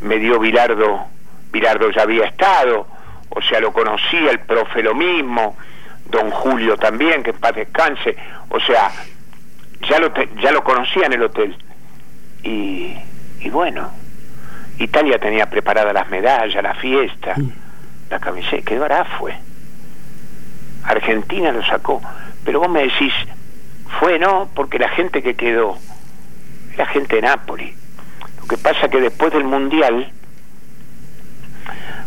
[0.00, 1.06] me dio Bilardo,
[1.52, 2.86] Bilardo ya había estado,
[3.30, 5.56] o sea, lo conocía, el profe lo mismo,
[6.06, 8.16] don Julio también, que en paz descanse,
[8.48, 8.90] o sea,
[9.88, 11.56] ya lo, ya lo conocía en el hotel.
[12.42, 12.94] Y,
[13.40, 13.90] y bueno,
[14.78, 17.34] Italia tenía preparadas las medallas, la fiesta,
[18.10, 18.86] la camiseta, quedó
[19.18, 19.36] fue.
[20.84, 22.00] Argentina lo sacó.
[22.44, 23.12] Pero vos me decís,
[23.98, 25.76] fue no, porque la gente que quedó,
[26.76, 27.74] la gente de Nápoles.
[28.40, 30.10] Lo que pasa que después del Mundial,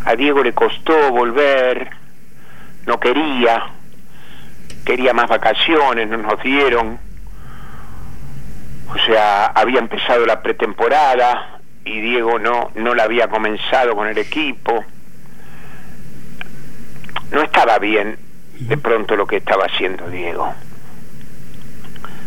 [0.05, 1.91] a Diego le costó volver,
[2.85, 3.67] no quería,
[4.85, 6.99] quería más vacaciones, no nos dieron.
[8.93, 14.17] O sea, había empezado la pretemporada y Diego no, no la había comenzado con el
[14.17, 14.83] equipo.
[17.31, 18.17] No estaba bien
[18.59, 20.53] de pronto lo que estaba haciendo Diego.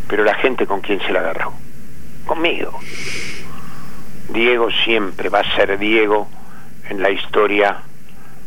[0.08, 1.52] Pero la gente con quién se la agarró.
[2.26, 2.80] Conmigo.
[4.30, 6.28] Diego siempre va a ser Diego
[6.88, 7.82] en la historia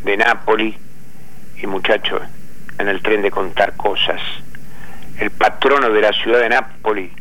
[0.04, 0.76] de Nápoli
[1.62, 2.22] y muchachos,
[2.80, 4.22] en el tren de contar cosas.
[5.20, 7.12] El patrono de la ciudad de Nápoli,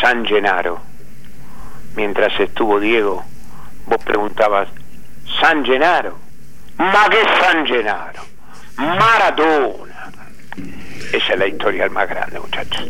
[0.00, 0.80] San Gennaro.
[1.96, 3.24] Mientras estuvo Diego,
[3.86, 4.68] vos preguntabas,
[5.40, 6.16] San Gennaro,
[6.78, 8.22] ¿ma qué San Gennaro?
[8.76, 9.90] Maradona
[11.12, 12.88] esa es la historia más grande, muchachos.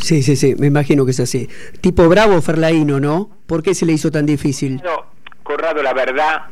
[0.00, 1.48] Sí, sí, sí, me imagino que es así.
[1.80, 3.30] Tipo bravo Ferlaíno, ¿no?
[3.46, 4.80] ¿Por qué se le hizo tan difícil?
[4.84, 5.06] No,
[5.42, 6.42] Corrado, la verdad,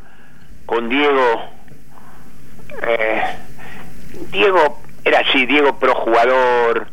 [0.65, 1.43] con Diego,
[2.83, 3.23] eh,
[4.33, 6.87] Diego era así, Diego pro jugador,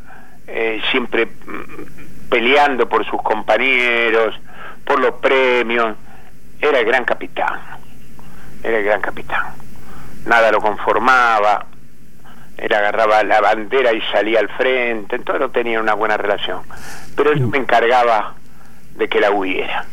[0.47, 2.02] eh, siempre mm,
[2.33, 4.33] peleando por sus compañeros,
[4.83, 5.95] por los premios,
[6.59, 7.59] era el gran capitán,
[8.63, 9.53] era el gran capitán.
[10.25, 11.67] Nada lo conformaba,
[12.57, 16.61] él agarraba la bandera y salía al frente, entonces no tenía una buena relación.
[17.15, 18.33] Pero yo me encargaba
[18.95, 19.85] de que la hubiera.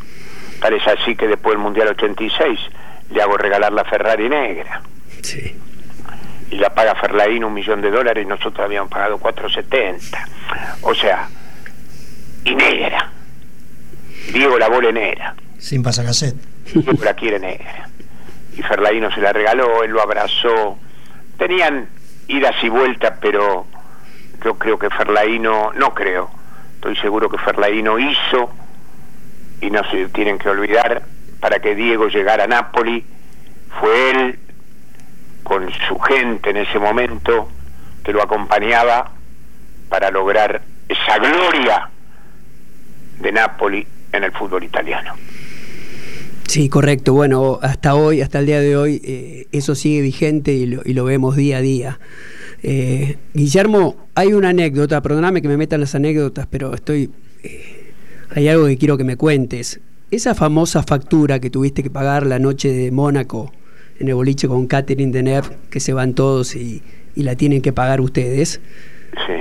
[0.62, 2.58] Tal es así que después del Mundial 86
[3.10, 4.80] le hago regalar la Ferrari negra.
[5.20, 5.60] Sí.
[6.52, 10.26] Y la paga Ferlaín un millón de dólares y nosotros habíamos pagado 470.
[10.80, 11.28] O sea,
[12.44, 13.10] y negra.
[14.32, 15.34] Diego la bola negra.
[15.58, 16.34] Sin pasacaset.
[16.72, 17.88] Diego la quiere negra.
[18.56, 20.78] Y Ferlaino se la regaló, él lo abrazó.
[21.38, 21.88] Tenían
[22.28, 23.66] idas y vueltas, pero
[24.44, 26.30] yo creo que Ferlaino, no creo,
[26.74, 28.50] estoy seguro que Ferlaino hizo,
[29.60, 31.02] y no se tienen que olvidar,
[31.40, 33.04] para que Diego llegara a Nápoli,
[33.80, 34.38] fue él
[35.42, 37.48] con su gente en ese momento
[38.04, 39.10] que lo acompañaba
[39.88, 41.90] para lograr esa gloria
[43.20, 45.14] de Nápoli en el fútbol italiano.
[46.50, 47.12] Sí, correcto.
[47.12, 51.36] Bueno, hasta hoy, hasta el día de hoy, eh, eso sigue vigente y lo, vemos
[51.36, 52.00] día a día.
[52.64, 57.10] Eh, Guillermo, hay una anécdota, perdóname que me metan las anécdotas, pero estoy.
[57.44, 57.92] Eh,
[58.34, 59.80] hay algo que quiero que me cuentes.
[60.10, 63.52] Esa famosa factura que tuviste que pagar la noche de Mónaco
[64.00, 66.82] en el boliche con Catherine Deneuve, que se van todos y,
[67.14, 68.60] y la tienen que pagar ustedes.
[69.12, 69.34] Sí.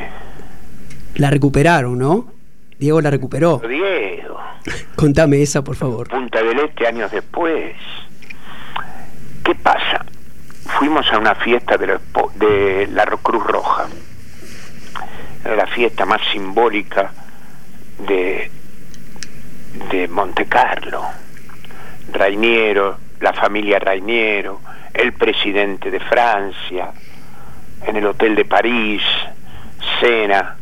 [1.16, 2.39] La recuperaron, ¿no?
[2.80, 3.62] Diego la recuperó.
[3.68, 4.40] Diego.
[4.96, 6.08] Contame esa, por favor.
[6.08, 7.76] Punta del Este años después.
[9.44, 10.06] ¿Qué pasa?
[10.66, 12.00] Fuimos a una fiesta de la,
[12.36, 13.88] de la Cruz Roja.
[15.44, 17.12] Era la fiesta más simbólica
[18.08, 18.50] de,
[19.92, 21.04] de Monte Carlo.
[22.14, 24.62] Rainiero, la familia Rainiero,
[24.94, 26.94] el presidente de Francia,
[27.86, 29.02] en el Hotel de París,
[30.00, 30.56] Cena,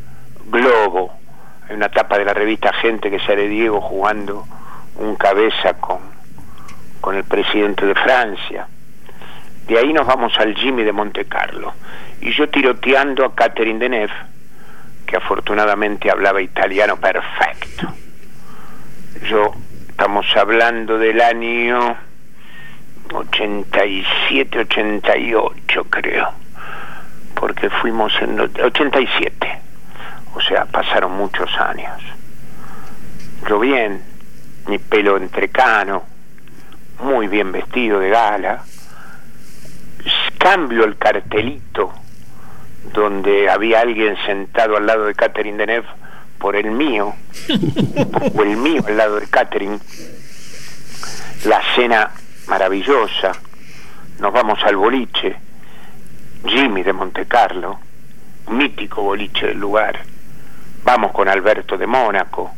[0.47, 1.13] Globo,
[1.69, 4.45] hay una tapa de la revista Gente que sale Diego jugando
[4.95, 5.99] un cabeza con,
[7.01, 8.67] con el presidente de Francia.
[9.67, 11.73] De ahí nos vamos al Jimmy de Monte Carlo.
[12.21, 14.13] Y yo tiroteando a Catherine Deneuve,
[15.05, 17.93] que afortunadamente hablaba italiano perfecto.
[19.29, 19.53] Yo,
[19.89, 21.97] estamos hablando del año
[23.13, 26.29] 87, 88 creo,
[27.35, 29.66] porque fuimos en 87,
[30.37, 31.99] o sea, pasaron muchos años.
[33.49, 34.03] Yo bien,
[34.67, 36.03] mi pelo entrecano,
[37.01, 38.63] muy bien vestido de gala,
[40.37, 41.91] cambio el cartelito
[42.93, 45.87] donde había alguien sentado al lado de Catherine Deneuve
[46.37, 47.15] por el mío,
[48.35, 49.79] o el mío al lado de Catherine,
[51.45, 52.11] la cena
[52.47, 53.31] maravillosa,
[54.19, 55.35] nos vamos al boliche,
[56.45, 57.79] Jimmy de Monte Carlo,
[58.51, 59.99] mítico boliche del lugar,
[60.87, 62.49] vamos con Alberto de Mónaco,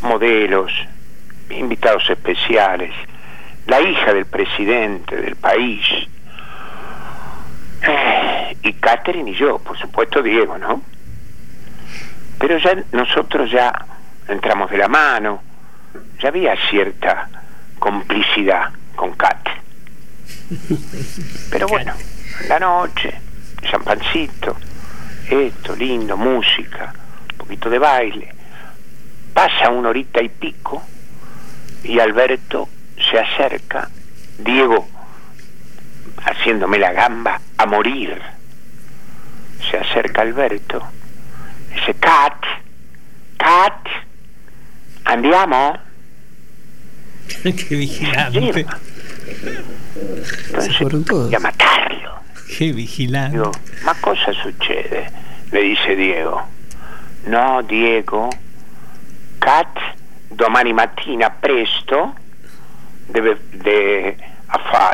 [0.00, 0.72] modelos,
[1.50, 2.90] invitados especiales,
[3.66, 5.84] la hija del presidente del país,
[7.82, 10.80] eh, y Catherine y yo, por supuesto Diego, ¿no?
[12.38, 13.84] Pero ya nosotros ya
[14.26, 15.42] entramos de la mano,
[16.18, 17.28] ya había cierta
[17.78, 19.50] complicidad con Kat.
[21.50, 21.92] Pero bueno,
[22.48, 23.20] la noche,
[23.60, 24.56] champancito,
[25.28, 26.94] esto, lindo, música,
[27.56, 28.34] de baile.
[29.34, 30.82] Pasa una horita y pico
[31.84, 32.68] y Alberto
[33.10, 33.88] se acerca,
[34.38, 34.88] Diego
[36.24, 38.20] haciéndome la gamba a morir.
[39.70, 40.82] Se acerca Alberto,
[41.74, 42.44] dice, Cat,
[43.38, 43.86] Cat,
[45.04, 45.78] andiamo.
[47.42, 48.66] Qué vigilante.
[50.46, 52.20] Entonces, voy a matarlo.
[52.58, 53.36] Qué vigilante.
[53.36, 53.52] Digo,
[53.84, 55.10] ma cosa succede?
[55.50, 56.42] Le dice Diego.
[57.26, 58.30] No, Diego,
[59.38, 59.78] Cat
[60.30, 62.14] domani mattina presto
[63.08, 63.36] deve,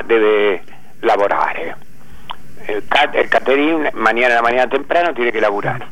[0.05, 0.62] de,
[1.03, 1.74] lavorare.
[2.66, 5.87] El, Cat, el Caterín mañana la mañana temprano tiene que laburar.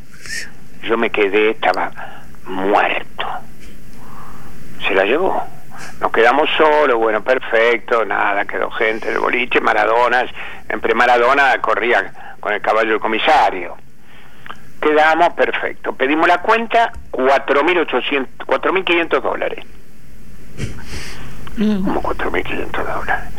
[0.82, 1.90] Yo me quedé, estaba
[2.44, 3.26] muerto.
[4.86, 5.42] Se la llevó.
[6.00, 10.30] Nos quedamos solos, bueno, perfecto, nada, quedó gente, el boliche, Maradonas,
[10.68, 13.76] entre Maradona corría con el caballo del comisario.
[14.86, 15.92] Quedamos, perfecto.
[15.94, 19.64] Pedimos la cuenta, 4.800, 4.500 dólares.
[21.56, 23.32] ¿Cómo 4.500 dólares?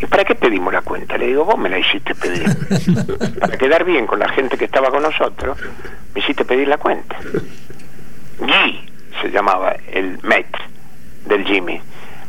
[0.00, 1.18] ¿Y para qué pedimos la cuenta?
[1.18, 2.46] Le digo, vos me la hiciste pedir.
[3.40, 5.58] para quedar bien con la gente que estaba con nosotros,
[6.14, 7.16] me hiciste pedir la cuenta.
[8.38, 8.88] Guy
[9.20, 10.58] se llamaba el mate
[11.26, 11.80] del Jimmy.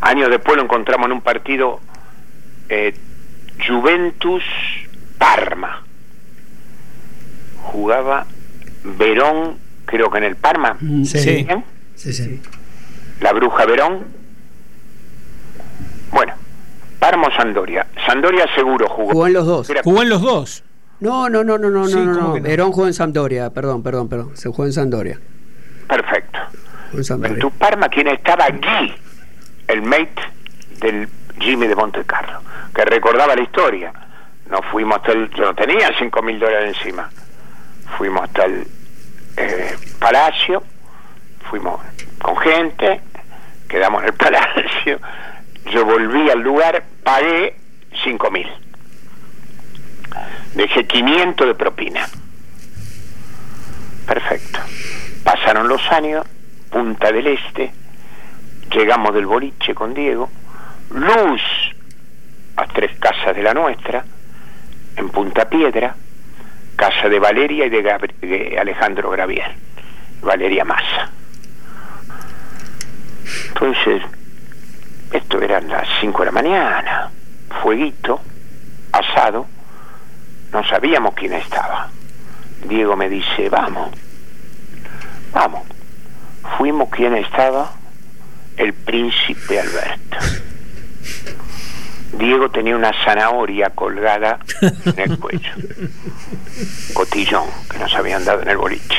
[0.02, 1.80] Años después lo encontramos en un partido
[2.70, 2.96] eh,
[3.68, 4.44] Juventus
[5.20, 5.84] Parma.
[7.62, 8.26] Jugaba
[8.84, 10.78] Verón, creo que en el Parma.
[11.06, 11.44] Sí.
[11.46, 11.64] ¿Bien?
[11.96, 12.42] Sí, sí.
[13.22, 14.06] La bruja Verón.
[16.12, 16.34] Bueno,
[17.00, 17.88] Parma o Sandoria.
[18.06, 19.12] Sandoria seguro jugó.
[19.12, 19.70] Jugó en los dos.
[19.70, 20.64] Era- Jugó en los dos.
[21.00, 22.34] No, no, no, no, no, Sí, no.
[22.40, 24.38] Verón jugó en Sampdoria, perdón, perdón, perdón.
[24.38, 25.20] Se jugó en Sampdoria.
[25.88, 26.40] Perfecto.
[27.24, 28.94] En tu Parma, quien estaba Guy,
[29.68, 30.22] el mate
[30.80, 31.10] del
[31.40, 32.40] Jimmy de Monte Carlo,
[32.74, 33.92] que recordaba la historia.
[34.50, 35.30] Nos fuimos hasta el.
[35.32, 37.10] Yo no tenía cinco mil dólares encima.
[37.98, 38.68] Fuimos hasta el
[39.38, 40.64] eh, palacio,
[41.50, 41.80] fuimos
[42.22, 43.02] con gente,
[43.68, 45.00] quedamos en el palacio.
[45.72, 47.56] Yo volví al lugar, pagué
[48.04, 48.48] cinco mil.
[50.56, 52.08] Dejé 500 de propina.
[54.06, 54.60] Perfecto.
[55.24, 56.26] Pasaron los años,
[56.70, 57.72] Punta del Este,
[58.72, 60.30] llegamos del boliche con Diego,
[60.91, 61.41] luz
[62.56, 64.04] a tres casas de la nuestra,
[64.96, 65.96] en Punta Piedra,
[66.76, 67.82] casa de Valeria y de,
[68.22, 69.52] de Alejandro Gravier,
[70.22, 71.10] Valeria Massa.
[73.50, 74.02] Entonces,
[75.12, 77.12] esto eran las 5 de la mañana,
[77.62, 78.22] fueguito,
[78.92, 79.48] asado,
[80.52, 81.90] no sabíamos quién estaba.
[82.68, 83.92] Diego me dice, vamos,
[85.34, 85.64] vamos.
[86.58, 87.72] Fuimos quien estaba,
[88.58, 90.18] el príncipe Alberto.
[92.18, 95.51] Diego tenía una zanahoria colgada en el cuello.
[96.93, 98.97] Cotillón, que nos habían dado en el boliche.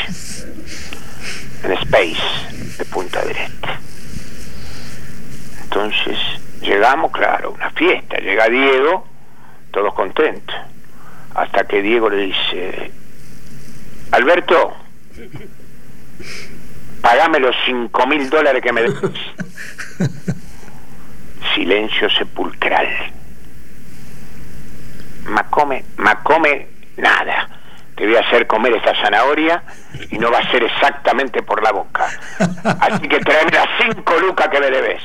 [1.62, 3.68] En Space, de Punta Este.
[5.62, 6.18] Entonces,
[6.60, 8.18] llegamos, claro, una fiesta.
[8.18, 9.06] Llega Diego,
[9.70, 10.54] todos contentos.
[11.34, 12.92] Hasta que Diego le dice,
[14.10, 14.74] Alberto,
[17.00, 18.94] pagame los cinco mil dólares que me des.
[21.54, 22.88] Silencio sepulcral.
[25.26, 27.48] Macome, Macome, nada.
[27.96, 29.62] Te voy a hacer comer esta zanahoria
[30.10, 32.08] y no va a ser exactamente por la boca.
[32.80, 35.02] Así que tráeme las cinco lucas que me debes.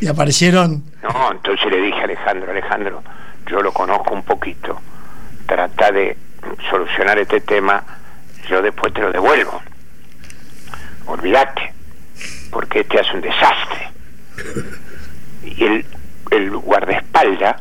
[0.00, 0.84] ¿Y aparecieron?
[1.02, 3.02] No, entonces le dije a Alejandro, Alejandro,
[3.46, 4.80] yo lo conozco un poquito,
[5.46, 6.16] trata de
[6.70, 7.82] solucionar este tema,
[8.48, 9.60] yo después te lo devuelvo.
[11.06, 11.72] Olvídate,
[12.50, 13.90] porque este hace un desastre.
[15.44, 15.84] Y el,
[16.30, 17.60] el guardaespaldas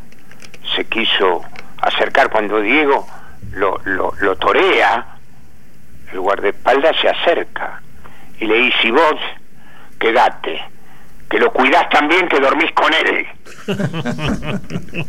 [0.75, 1.43] se quiso
[1.82, 3.07] acercar cuando Diego
[3.53, 5.05] lo, lo, lo torea,
[6.11, 7.82] el guardaespaldas se acerca
[8.39, 9.19] y le dice, vos,
[9.99, 10.61] quédate,
[11.30, 13.28] que lo cuidás también que dormís con él.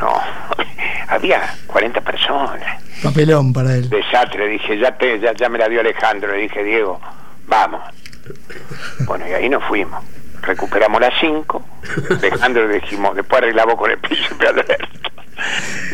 [0.00, 0.20] no,
[1.08, 2.82] había 40 personas.
[3.02, 3.88] Papelón para él.
[3.88, 7.00] Desastre, dije, ya, te, ya, ya me la dio Alejandro, le dije, Diego,
[7.46, 7.80] vamos.
[9.06, 10.02] Bueno, y ahí nos fuimos.
[10.42, 11.62] Recuperamos las 5.
[12.10, 15.10] Alejandro le dijimos, después arreglamos con el príncipe Alberto.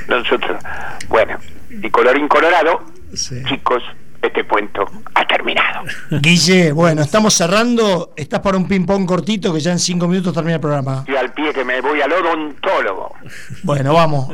[0.09, 0.61] Nosotros,
[1.09, 1.39] bueno,
[1.71, 2.83] y colorín colorado,
[3.15, 3.43] Sí.
[3.49, 3.83] chicos,
[4.23, 4.85] este cuento
[5.15, 5.85] ha terminado.
[6.11, 8.13] Guille, bueno, estamos cerrando.
[8.17, 11.05] Estás para un ping-pong cortito que ya en cinco minutos termina el programa.
[11.07, 13.15] Y al pie que me voy al odontólogo.
[13.63, 14.29] Bueno, vamos,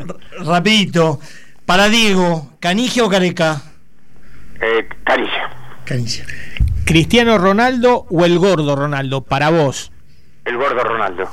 [0.45, 1.21] rapidito.
[1.67, 3.61] Para Diego, ¿Canigia o Careca?
[4.61, 5.51] Eh, Caricia,
[5.85, 6.25] Canigia.
[6.85, 9.23] ¿Cristiano Ronaldo o el gordo Ronaldo?
[9.23, 9.93] Para vos.
[10.45, 11.29] El gordo Ronaldo.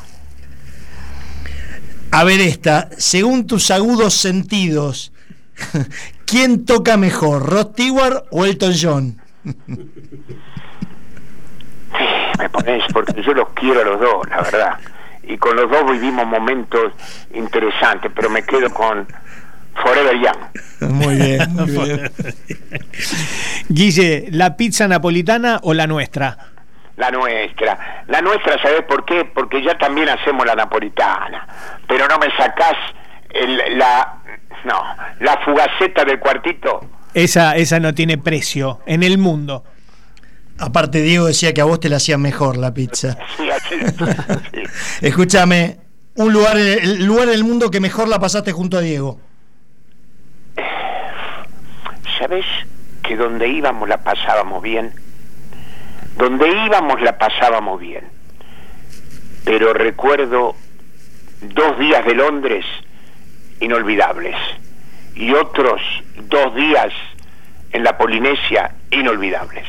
[2.11, 5.11] A ver esta, según tus agudos sentidos,
[6.25, 9.21] ¿quién toca mejor, Rod Stewart o Elton John?
[12.37, 14.79] Me pones porque yo los quiero a los dos, la verdad.
[15.23, 16.93] Y con los dos vivimos momentos
[17.33, 19.05] interesantes, pero me quedo con
[19.75, 20.91] Forever Young.
[20.91, 22.11] Muy bien, muy bien.
[23.67, 26.37] Guille, ¿la pizza napolitana o la nuestra?
[26.99, 28.03] La nuestra.
[28.07, 29.23] La nuestra, ¿sabes por qué?
[29.23, 31.47] Porque ya también hacemos la napolitana.
[31.87, 32.75] Pero no me sacás
[33.31, 34.15] el- la...
[34.65, 34.81] No,
[35.21, 36.81] la fugaceta del cuartito.
[37.13, 39.63] Esa, esa no tiene precio en el mundo.
[40.59, 43.17] Aparte, Diego decía que a vos te la hacían mejor la pizza.
[43.37, 43.75] Sí, así,
[44.53, 44.63] sí.
[44.99, 45.77] Escúchame,
[46.15, 49.21] un lugar, el lugar del mundo que mejor la pasaste junto a Diego.
[52.19, 52.45] ¿Sabes
[53.03, 54.91] que donde íbamos la pasábamos bien?
[56.19, 58.03] Donde íbamos la pasábamos bien.
[59.45, 60.53] Pero recuerdo
[61.41, 62.65] dos días de Londres
[63.61, 64.35] inolvidables
[65.15, 65.81] y otros
[66.23, 66.91] dos días
[67.71, 69.65] en la Polinesia inolvidables.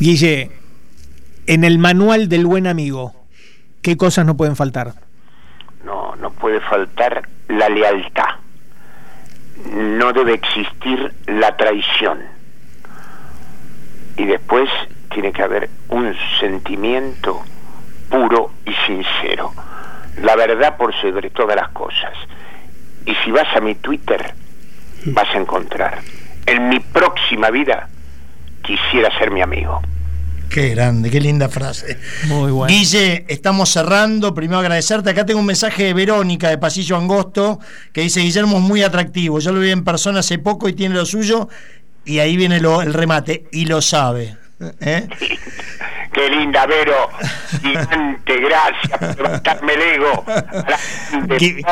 [0.00, 0.50] Guille,
[1.46, 3.14] en el manual del buen amigo,
[3.80, 4.94] ¿qué cosas no pueden faltar?
[5.84, 8.40] No, no puede faltar la lealtad.
[9.72, 12.35] No debe existir la traición.
[14.16, 14.68] Y después
[15.12, 17.42] tiene que haber un sentimiento
[18.10, 19.52] puro y sincero.
[20.22, 22.12] La verdad por sobre todas las cosas.
[23.04, 24.34] Y si vas a mi Twitter,
[25.06, 26.00] vas a encontrar.
[26.46, 27.88] En mi próxima vida
[28.62, 29.80] quisiera ser mi amigo.
[30.48, 31.98] Qué grande, qué linda frase.
[32.28, 32.72] Muy bueno.
[32.72, 34.32] Guille, estamos cerrando.
[34.32, 35.10] Primero agradecerte.
[35.10, 37.58] Acá tengo un mensaje de Verónica de Pasillo Angosto
[37.92, 39.40] que dice: Guillermo es muy atractivo.
[39.40, 41.48] Yo lo vi en persona hace poco y tiene lo suyo.
[42.06, 43.44] Y ahí viene lo- el remate.
[43.52, 44.36] Y lo sabe.
[44.80, 45.06] ¿Eh?
[46.12, 47.10] Qué linda, Vero.
[47.62, 50.24] Gigante, gracias por levantarme el ego.
[51.38, 51.62] Gui-.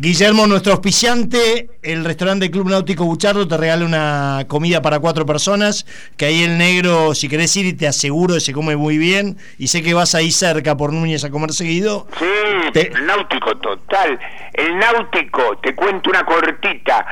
[0.00, 5.86] Guillermo, nuestro auspiciante, el restaurante Club Náutico Buchardo te regala una comida para cuatro personas,
[6.18, 9.68] que ahí el negro, si querés ir, te aseguro que se come muy bien, y
[9.68, 12.08] sé que vas ahí cerca por Núñez a comer seguido.
[12.18, 12.26] Sí,
[12.74, 14.18] Te- el náutico total.
[14.52, 17.06] El náutico, te cuento una cortita.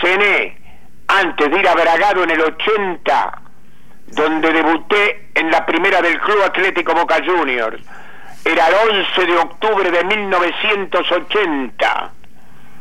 [0.00, 0.61] Cené
[1.20, 3.42] antes de ir a Bragado en el 80,
[4.08, 7.82] donde debuté en la primera del Club Atlético Boca Juniors.
[8.44, 12.12] Era el 11 de octubre de 1980.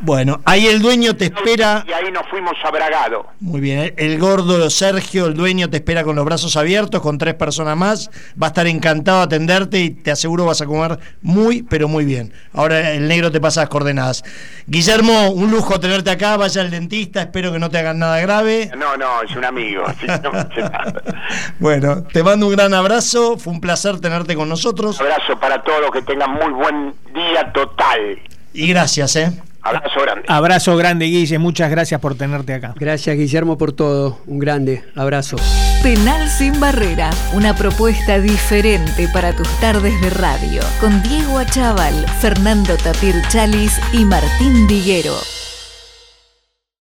[0.03, 1.83] Bueno, ahí el dueño te espera.
[1.87, 3.27] Y ahí nos fuimos a Bragado.
[3.39, 7.17] Muy bien, el- el gordo Sergio, el dueño, te espera con los brazos abiertos, con
[7.19, 8.09] tres personas más.
[8.41, 12.03] Va a estar encantado de atenderte y te aseguro vas a comer muy, pero muy
[12.03, 12.33] bien.
[12.53, 14.23] Ahora el negro te pasa las coordenadas.
[14.65, 16.35] Guillermo, un lujo tenerte acá.
[16.37, 18.71] Vaya al dentista, espero que no te hagan nada grave.
[18.75, 19.83] No, no, es un amigo.
[20.23, 20.31] no.
[21.59, 23.37] Bueno, te mando un gran abrazo.
[23.37, 24.99] Fue un placer tenerte con nosotros.
[24.99, 28.19] Abrazo para todos, que tengan muy buen día total.
[28.53, 29.31] Y gracias, ¿eh?
[29.61, 30.23] Abrazo grande.
[30.27, 31.37] Abrazo grande, Guille.
[31.37, 32.73] Muchas gracias por tenerte acá.
[32.77, 34.19] Gracias Guillermo por todo.
[34.27, 35.37] Un grande abrazo.
[35.83, 42.77] Penal sin barrera, una propuesta diferente para tus tardes de radio, con Diego Achával, Fernando
[42.77, 45.15] Tapir Chalis y Martín Diguero.